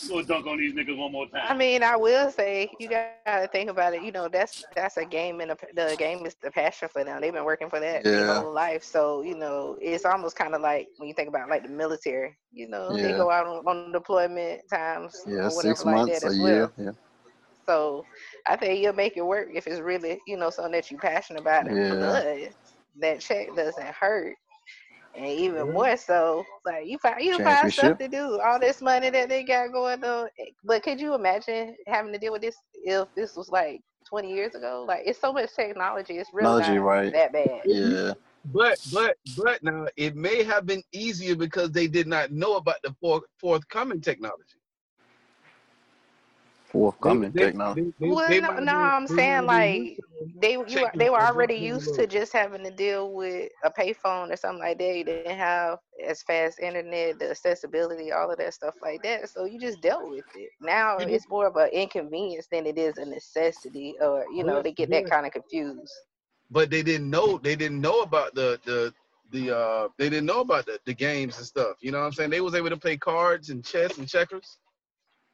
[0.01, 1.47] Yeah Go dunk on these niggas one more time.
[1.47, 4.01] I mean, I will say you gotta think about it.
[4.03, 7.21] You know, that's that's a game, and the game is the passion for them.
[7.21, 8.83] They've been working for that their whole life.
[8.83, 12.37] So you know, it's almost kind of like when you think about like the military.
[12.51, 16.23] You know, they go out on, on deployment times Yeah, or six whatever like months,
[16.23, 16.55] that a as year.
[16.55, 16.71] well.
[16.77, 16.91] Yeah.
[17.67, 18.05] So
[18.47, 21.39] I think you'll make it work if it's really you know something that you're passionate
[21.41, 21.69] about.
[21.69, 21.99] And Yeah.
[21.99, 22.53] blood,
[22.99, 24.35] that check doesn't hurt.
[25.17, 28.39] And even more so, like you find you find stuff to do.
[28.41, 30.27] All this money that they got going on.
[30.39, 34.33] Eh, but could you imagine having to deal with this if this was like 20
[34.33, 34.85] years ago?
[34.87, 36.17] Like it's so much technology.
[36.17, 37.13] It's really Technology, not right.
[37.13, 37.61] that bad.
[37.65, 38.13] Yeah.
[38.53, 42.81] But but but now it may have been easier because they did not know about
[42.83, 44.57] the forth, forthcoming technology.
[46.75, 47.93] Forthcoming They- they- technology.
[47.99, 49.97] they- they- Well, they no, no, I'm saying like
[50.41, 54.31] they you, checking they were already used to just having to deal with a payphone
[54.31, 54.95] or something like that.
[54.97, 59.29] You didn't have as fast internet, the accessibility, all of that stuff like that.
[59.29, 60.51] So you just dealt with it.
[60.61, 64.61] Now You it's more of an inconvenience than it is a necessity, or you know
[64.61, 65.93] they get that kind of confused.
[66.51, 68.93] but they didn't know they didn't know about the the
[69.31, 71.77] the uh they didn't know about the, the games and stuff.
[71.81, 72.29] You know what I'm saying?
[72.31, 74.57] They was able to play cards and chess and checkers.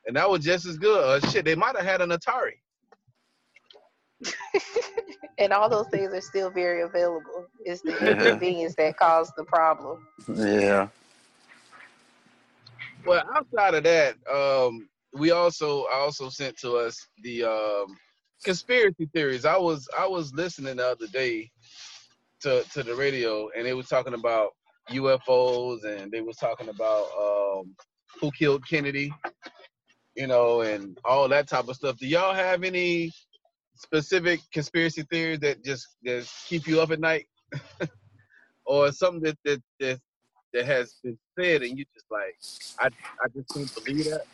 [0.06, 1.04] And that was just as good.
[1.04, 2.54] Uh, shit, they might have had an Atari.
[5.38, 7.48] and all those things are still very available.
[7.66, 8.12] It's the Yeah.
[8.12, 10.08] inconvenience that caused the problem.
[10.28, 10.88] Yeah.
[13.06, 17.98] Well, outside of that, um, we also I also sent to us the um,
[18.44, 19.46] conspiracy theories.
[19.46, 21.50] I was I was listening the other day
[22.42, 24.52] to to the radio, and they was talking about
[24.90, 27.76] UFOs, and they was talking about um,
[28.20, 29.12] who killed Kennedy,
[30.22, 31.98] you know, and all that type of stuff.
[31.98, 33.12] Do y'all have any
[33.76, 37.26] specific conspiracy theories that just just keep you up at night,
[38.66, 40.00] or something that that that
[40.54, 42.36] that has been said, and you just like,
[42.80, 42.86] I
[43.24, 44.26] I just can't believe that.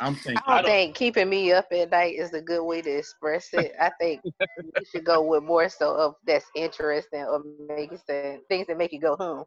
[0.00, 0.42] I'm thinking.
[0.46, 3.48] I don't, don't- think keeping me up at night is a good way to express
[3.52, 3.72] it.
[3.80, 4.20] I think
[4.60, 8.92] you should go with more so of that's interesting or making sense, things that make
[8.92, 9.44] you go home.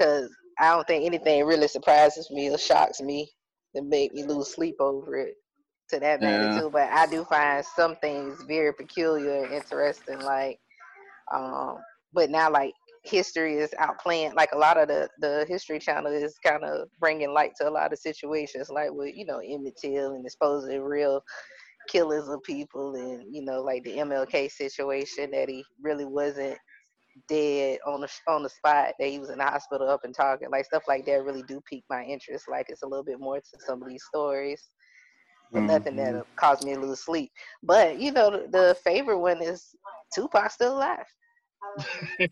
[0.00, 0.30] Cause
[0.60, 3.30] I don't think anything really surprises me or shocks me
[3.76, 5.34] to make me lose sleep over it
[5.90, 6.60] to that Yeah.
[6.60, 6.72] magnitude.
[6.72, 10.20] But I do find some things very peculiar and interesting.
[10.20, 10.58] Like,
[11.32, 11.78] um,
[12.12, 12.74] but now like
[13.04, 17.32] history is outplaying like a lot of the the history channel is kind of bringing
[17.32, 21.22] light to a lot of situations like with you know Emmett Till and exposing real
[21.88, 26.58] killers of people and you know like the MLK situation that he really wasn't
[27.28, 30.48] dead on the on the spot that he was in the hospital up and talking
[30.50, 33.38] like stuff like that really do pique my interest like it's a little bit more
[33.38, 34.70] to some of these stories
[35.52, 36.14] but nothing Mhm.
[36.14, 37.30] that caused me to lose sleep
[37.62, 39.74] but you know the, the favorite one is
[40.14, 41.06] Tupac still alive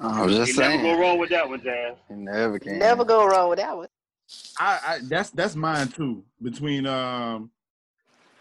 [0.00, 1.96] I was just you never go wrong with that one, Jazz.
[2.10, 2.78] You never can.
[2.78, 3.88] never go wrong with that one
[4.58, 6.24] I, I that's that's mine too.
[6.42, 7.50] Between um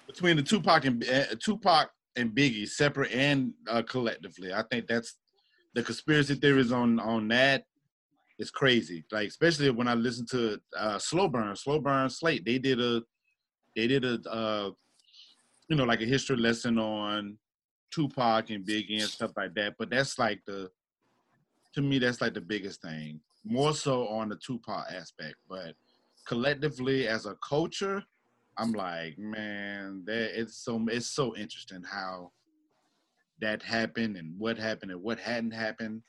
[0.07, 5.17] between the Tupac and uh, Tupac and Biggie, separate and uh, collectively, I think that's
[5.73, 7.63] the conspiracy theories on on that
[8.39, 9.03] is crazy.
[9.11, 13.01] Like especially when I listen to uh, Slow Burn, Slow Burn Slate, they did a
[13.75, 14.71] they did a uh,
[15.69, 17.37] you know like a history lesson on
[17.91, 19.75] Tupac and Biggie and stuff like that.
[19.77, 20.69] But that's like the
[21.73, 23.19] to me that's like the biggest thing.
[23.43, 25.75] More so on the Tupac aspect, but
[26.25, 28.03] collectively as a culture,
[28.57, 32.31] I'm like, man, that it's so it's so interesting how
[33.41, 36.01] that happened and what happened and what hadn't happened.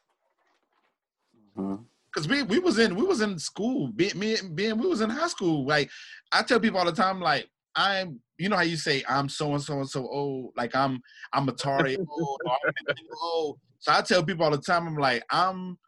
[1.57, 1.85] Mhm.
[2.15, 5.11] Cause we we was in we was in school, me and being we was in
[5.11, 5.67] high school.
[5.67, 5.91] Like
[6.33, 9.53] I tell people all the time, like I'm, you know how you say I'm so
[9.53, 11.01] and so and so old, like I'm
[11.33, 13.59] I'm Atari old, I'm old.
[13.81, 15.79] So I tell people all the time, I'm like I'm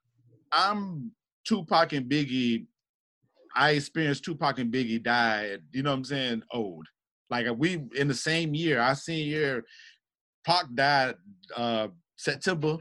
[0.52, 1.12] I'm
[1.44, 2.66] Tupac and Biggie.
[3.58, 5.62] I experienced Tupac and Biggie died.
[5.72, 6.42] You know what I'm saying?
[6.52, 6.86] Old.
[7.28, 8.80] Like we in the same year.
[8.80, 9.64] I seen year.
[10.46, 11.16] Pac died
[11.56, 12.78] uh September,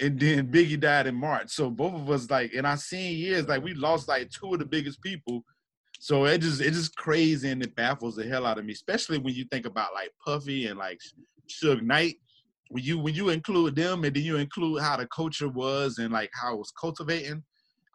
[0.00, 1.50] and then Biggie died in March.
[1.50, 4.58] So both of us like in our senior years, like we lost like two of
[4.58, 5.44] the biggest people.
[6.00, 9.18] So it just it just crazy and it baffles the hell out of me, especially
[9.18, 10.98] when you think about like Puffy and like
[11.48, 12.16] Suge Knight.
[12.68, 16.12] When you when you include them and then you include how the culture was and
[16.12, 17.44] like how it was cultivating,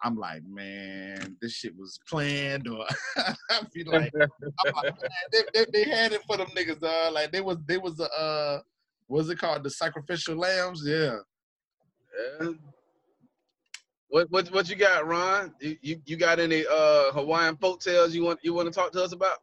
[0.04, 2.86] I'm like, man, this shit was planned or
[3.18, 4.94] I feel like, like
[5.32, 7.14] they, they, they had it for them niggas, dog.
[7.14, 8.60] Like they was they was a uh
[9.08, 9.64] what's it called?
[9.64, 10.84] The sacrificial lambs?
[10.86, 11.18] Yeah.
[12.42, 12.50] Yeah.
[14.10, 15.54] What what what you got, Ron?
[15.60, 18.92] You you, you got any uh Hawaiian folk tales you want you want to talk
[18.94, 19.38] to us about?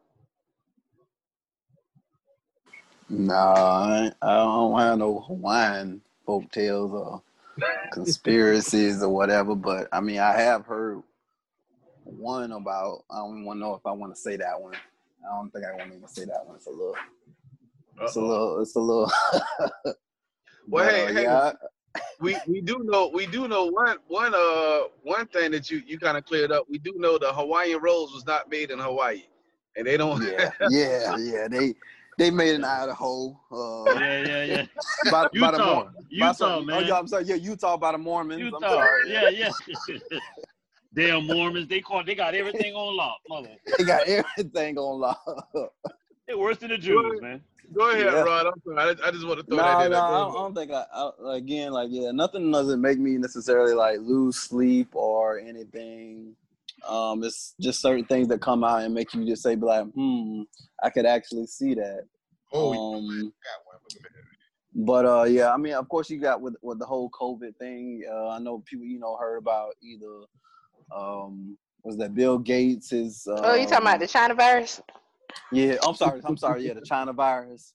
[3.08, 7.22] Nah, I, ain't- I don't have no Hawaiian folk tales or
[7.92, 9.54] conspiracies or whatever.
[9.54, 11.02] But I mean, I have heard
[12.04, 13.04] one about.
[13.10, 14.74] I don't want to know if I want to say that one.
[14.74, 16.56] I don't think I want to even say that one.
[16.56, 16.96] It's a little.
[18.00, 18.60] It's a little.
[18.60, 19.12] It's a little.
[20.70, 21.52] Well, But, hey, uh, hey, yeah,
[22.20, 25.98] we we do know we do know one one uh one thing that you you
[25.98, 26.66] kind of cleared up.
[26.68, 29.22] We do know the Hawaiian rolls was not made in Hawaii,
[29.76, 30.22] and they don't.
[30.22, 31.48] yeah, yeah, yeah.
[31.48, 31.74] They
[32.18, 33.38] they made an Idaho.
[33.50, 34.66] Uh, Yeah, yeah, yeah.
[35.10, 36.76] by, by the Utah, Mor- by Utah, some- man.
[36.76, 37.24] Oh, yeah, I'm sorry.
[37.24, 38.40] Yeah, Utah by the Mormons.
[38.42, 38.58] I'm Utah.
[38.60, 39.10] sorry.
[39.12, 39.50] Yeah, yeah.
[40.94, 43.50] Damn Mormons, they call they got everything on lock, mother.
[43.78, 45.22] They got everything on lock.
[46.26, 47.40] They worse than the Jews, man.
[47.72, 48.22] Go ahead, Yeah.
[48.22, 48.46] Rod.
[48.46, 48.96] I'm sorry.
[49.02, 49.86] I, I just want to throw No, that no, in.
[49.86, 50.00] I there.
[50.00, 51.36] don't, I don't think I, I.
[51.36, 56.34] Again, like yeah, nothing doesn't make me necessarily like lose sleep or anything.
[56.86, 59.86] Um, it's just certain things that come out and make you just say, be like,
[59.86, 60.42] hmm,
[60.82, 62.02] I could actually see that.
[62.52, 63.76] Oh, um, you got one.
[63.82, 64.18] Look at that.
[64.74, 68.04] But uh, yeah, I mean, of course, you got with with the whole COVID thing.
[68.10, 70.20] Uh, I know people, you know, heard about either
[70.94, 73.26] um, was that Bill Gates is.
[73.26, 74.80] Um, Oh, you talking about the China virus?
[75.52, 76.20] Yeah, I'm sorry.
[76.24, 76.66] I'm sorry.
[76.66, 77.74] Yeah, the China virus.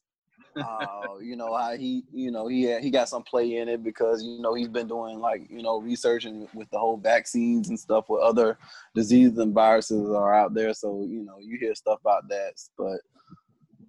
[0.55, 3.83] Uh, you know how he, you know, he had, he got some play in it
[3.83, 7.79] because you know he's been doing like you know researching with the whole vaccines and
[7.79, 8.57] stuff with other
[8.95, 10.73] diseases and viruses are out there.
[10.73, 12.99] So you know you hear stuff about that, but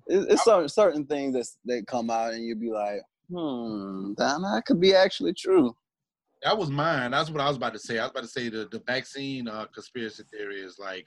[0.07, 4.39] it, it's certain certain things that that come out and you'll be like, hmm, that,
[4.41, 5.77] that could be actually true.
[6.43, 7.11] That was mine.
[7.11, 7.99] That's what I was about to say.
[7.99, 11.07] I was about to say the, the vaccine uh, conspiracy theory is like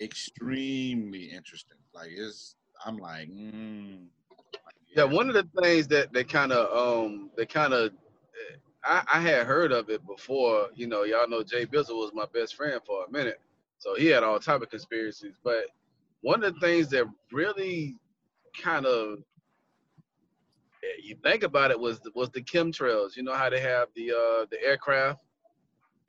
[0.00, 1.78] extremely interesting.
[1.92, 2.54] Like it's,
[2.86, 4.06] I'm like, mm,
[4.96, 7.92] Yeah, one of the things that that kind of um that kind of
[8.84, 10.68] I, I had heard of it before.
[10.74, 13.40] You know, y'all know Jay Bizzle was my best friend for a minute,
[13.78, 15.34] so he had all type of conspiracies.
[15.44, 15.66] But
[16.22, 17.96] one of the things that really
[18.60, 19.18] kind of
[21.02, 23.16] you think about it was was the chemtrails.
[23.16, 25.20] You know how they have the uh the aircraft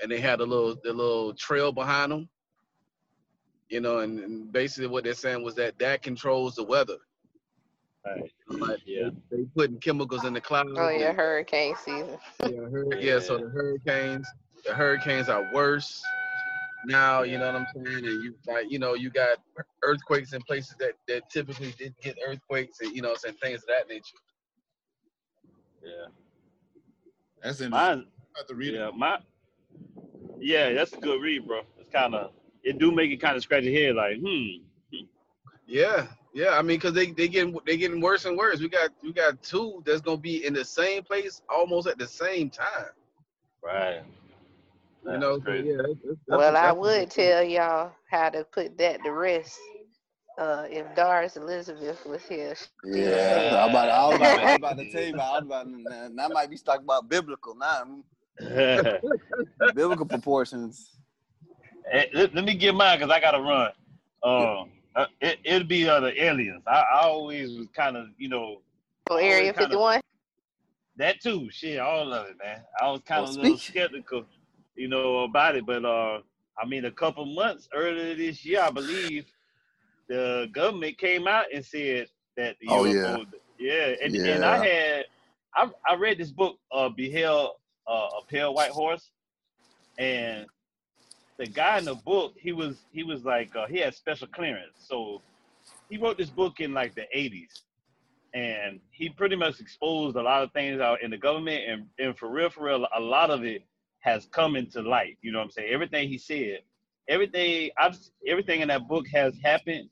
[0.01, 2.29] and they had a little the little trail behind them.
[3.69, 6.97] You know, and, and basically what they're saying was that that controls the weather.
[8.05, 8.31] Right.
[8.47, 9.09] Like Yeah.
[9.29, 10.71] they, they putting chemicals in the clouds.
[10.75, 12.17] Oh yeah, and- hurricane season.
[12.43, 14.27] yeah, hur- yeah, so the hurricanes,
[14.65, 16.01] the hurricanes are worse
[16.85, 17.23] now.
[17.23, 18.05] You know what I'm saying?
[18.05, 19.37] And you like, you know, you got
[19.83, 23.67] earthquakes in places that that typically didn't get earthquakes, and you know, and things of
[23.67, 24.03] that nature.
[25.83, 26.07] Yeah.
[27.43, 27.69] that's interesting.
[27.71, 28.95] Mine, I have to read yeah, it.
[28.95, 29.17] my,
[30.39, 31.61] yeah, that's a good read, bro.
[31.77, 32.31] It's kind of,
[32.63, 34.63] it do make it kind of scratch your head, like, hmm.
[35.65, 36.57] Yeah, yeah.
[36.57, 38.59] I mean, cause they they getting they getting worse and worse.
[38.59, 42.07] We got we got two that's gonna be in the same place almost at the
[42.07, 42.91] same time.
[43.63, 44.01] Right.
[45.05, 45.77] You know, so, yeah.
[45.77, 49.57] that's- that's- that's- Well, I that's- would tell y'all how to put that to rest.
[50.37, 52.55] Uh, if Doris Elizabeth was here,
[52.85, 55.33] Yeah, I'm about, I, was about, I was about to tell you about.
[55.33, 58.01] I was about to, that might be talking about biblical now,
[59.75, 60.95] biblical proportions.
[61.91, 63.71] Eh, let, let me get mine because I gotta run.
[64.23, 66.63] Um, uh, it, it'd be uh, the aliens.
[66.67, 68.61] I, I always was kind of, you know,
[69.07, 70.01] for Area 51.
[70.97, 71.49] that too.
[71.51, 72.61] Shit, all of it, man.
[72.81, 74.25] I was kind of a little skeptical,
[74.75, 75.65] you know, about it.
[75.65, 76.19] But uh,
[76.61, 79.25] I mean, a couple months earlier this year, I believe
[80.09, 83.25] the government came out and said that the Oh, UFO,
[83.57, 84.51] yeah, and, and Yeah.
[84.51, 85.05] I had
[85.55, 87.51] I, I read this book, uh, Behold
[87.87, 89.11] uh, a Pale White Horse,
[89.97, 90.45] and
[91.39, 94.77] the guy in the book, he was he was like uh, he had special clearance,
[94.77, 95.21] so
[95.89, 97.61] he wrote this book in like the 80s
[98.35, 101.63] and he pretty much exposed a lot of things out in the government.
[101.67, 103.63] And, and for real for real a lot of it
[104.01, 105.17] has come into light.
[105.23, 105.73] You know what i'm saying?
[105.73, 106.59] Everything he said
[107.09, 109.89] everything i've everything in that book has happened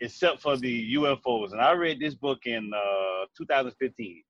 [0.00, 4.22] except for the ufos and i read this book in uh 2015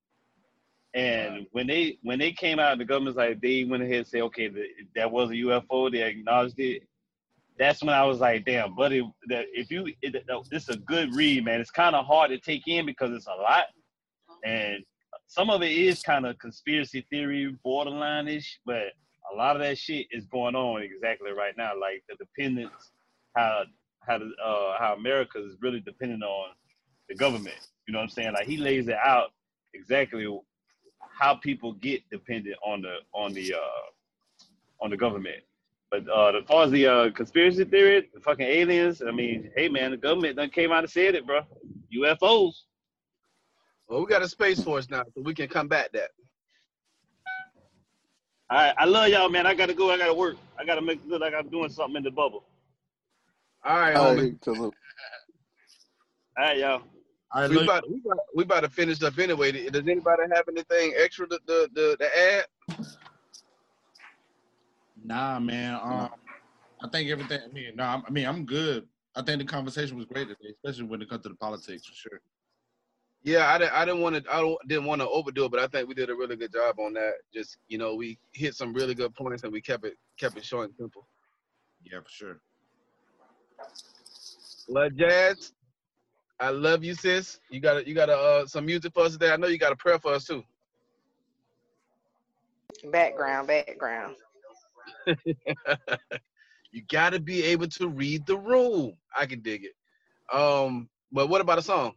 [0.95, 4.23] and when they when they came out the government's like they went ahead and said
[4.23, 4.65] okay the,
[4.97, 6.83] that was a ufo they acknowledged it
[7.59, 11.13] that's when I was like, damn, buddy, that if you, it, this is a good
[11.15, 11.61] read, man.
[11.61, 13.65] It's kind of hard to take in because it's a lot,
[14.45, 14.85] and
[15.27, 18.93] some of it is kind of conspiracy theory, borderline-ish, but
[19.33, 22.93] a lot of that shit is going on exactly right now, like the dependence,
[23.37, 23.65] how
[24.07, 26.51] how the, uh, how America is really dependent on
[27.09, 27.59] the government.
[27.87, 28.33] You know what I'm saying?
[28.33, 29.33] Like he lays it out
[29.75, 30.27] exactly
[31.19, 35.43] how people get dependent on the on the uh, on the government.
[35.91, 39.69] But uh, as far as the uh, conspiracy theory, the fucking aliens, I mean, hey
[39.69, 41.41] man, the government done came out and said it, bro.
[41.95, 42.53] UFOs.
[43.89, 46.11] Well, we got a space force now, so we can combat that.
[48.51, 49.47] All right, I love y'all, man.
[49.47, 49.91] I gotta go.
[49.91, 50.37] I gotta work.
[50.59, 52.45] I gotta make it look like I'm doing something in the bubble.
[53.65, 54.47] All right, homie.
[54.47, 54.73] All right,
[56.37, 56.83] All right y'all.
[57.33, 59.53] I We about, we, about, we about to finish up anyway.
[59.53, 62.47] Does anybody have anything extra to, to, to, to add?
[65.05, 65.75] Nah, man.
[65.75, 66.11] Um,
[66.83, 67.41] I think everything.
[67.45, 68.87] I mean, no, nah, I mean, I'm good.
[69.15, 71.95] I think the conversation was great today, especially when it comes to the politics, for
[71.95, 72.21] sure.
[73.25, 73.73] Yeah, I didn't.
[73.73, 74.33] I didn't want to.
[74.33, 76.53] I don't didn't want to overdo it, but I think we did a really good
[76.53, 77.15] job on that.
[77.35, 80.45] Just you know, we hit some really good points and we kept it kept it
[80.45, 81.07] short and simple.
[81.83, 82.41] Yeah, for sure.
[84.69, 85.53] Love Jazz.
[86.41, 87.41] I love you, sis.
[87.51, 89.33] You got you got uh, some music for us today.
[89.33, 90.45] I know you got a prayer for us too.
[92.91, 94.17] Background, background.
[96.73, 98.95] you got to be able to read the room.
[99.17, 99.75] I can dig it.
[100.37, 101.95] Um, but what about a song?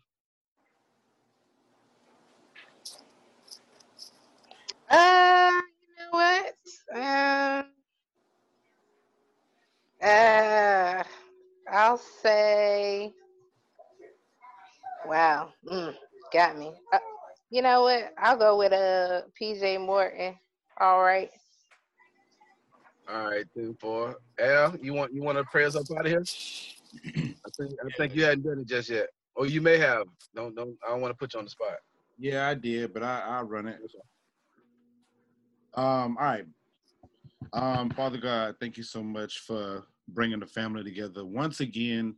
[4.89, 5.51] Uh,
[5.87, 6.53] you know what?
[6.95, 7.65] Um,
[10.01, 11.03] uh,
[11.71, 13.13] I'll say.
[15.05, 15.95] Wow, mm,
[16.31, 16.71] got me.
[16.93, 16.99] Uh,
[17.49, 18.13] you know what?
[18.17, 20.35] I'll go with uh PJ Morton.
[20.79, 21.29] All right.
[23.09, 24.17] All right, ten four.
[24.39, 26.23] Al, you want you want to pray us up out of here?
[27.05, 30.07] I think I think you hadn't done it just yet, or you may have.
[30.35, 30.77] Don't don't.
[30.85, 31.77] I don't want to put you on the spot.
[32.19, 33.79] Yeah, I did, but I I'll run it.
[35.73, 36.17] Um.
[36.19, 36.45] All right.
[37.53, 42.15] Um, Father God, thank you so much for bringing the family together once again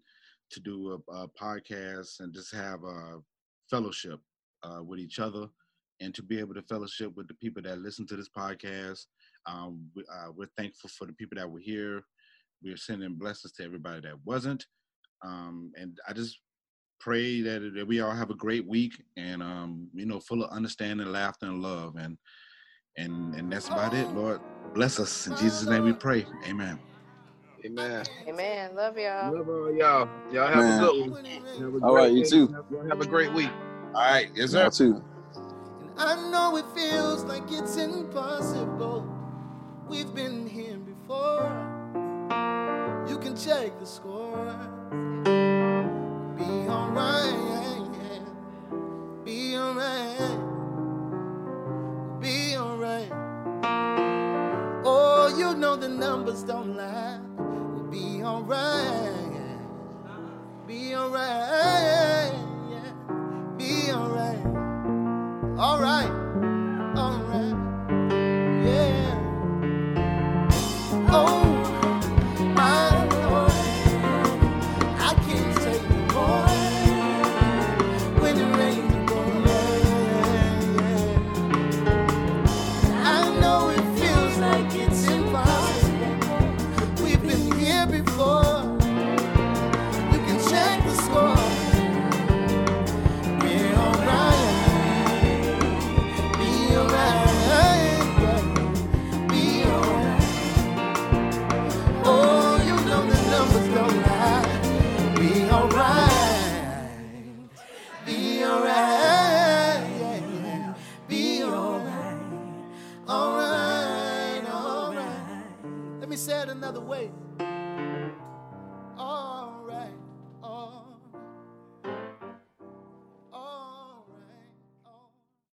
[0.51, 3.19] to do a, a podcast and just have a
[3.69, 4.19] fellowship
[4.63, 5.47] uh, with each other
[6.01, 9.05] and to be able to fellowship with the people that listen to this podcast.
[9.45, 12.03] Um, we, uh, we're thankful for the people that were here.
[12.63, 14.65] We're sending blessings to everybody that wasn't.
[15.23, 16.39] Um, and I just
[16.99, 20.51] pray that, that we all have a great week and, um, you know, full of
[20.51, 21.95] understanding, laughter, and love.
[21.97, 22.17] And,
[22.97, 24.41] and, and that's about it, Lord.
[24.73, 25.27] Bless us.
[25.27, 26.25] In Jesus' name we pray.
[26.47, 26.79] Amen.
[27.65, 28.03] Amen.
[28.27, 28.75] Amen.
[28.75, 29.33] Love y'all.
[29.33, 30.09] Love all y'all.
[30.31, 30.83] Y'all have Man.
[30.83, 31.25] a good one.
[31.25, 32.29] Have a All right, you day.
[32.29, 32.47] too.
[32.47, 33.49] Have- Have a great week.
[33.95, 34.29] All right.
[34.35, 34.61] Yes, sir.
[34.63, 35.01] Y'all too.
[35.97, 39.07] I know it feels like it's impossible.
[39.87, 41.49] We've been here before.
[43.07, 44.55] You can check the score.
[46.37, 47.89] Be alright.
[49.23, 50.39] Be alright.
[52.19, 53.11] Be alright.
[54.85, 57.12] Oh, you know the numbers don't lie.
[58.43, 59.57] Alright.
[60.67, 62.33] Be alright.
[63.57, 63.89] Be.
[63.91, 64.45] Alright.
[65.57, 66.22] Alright.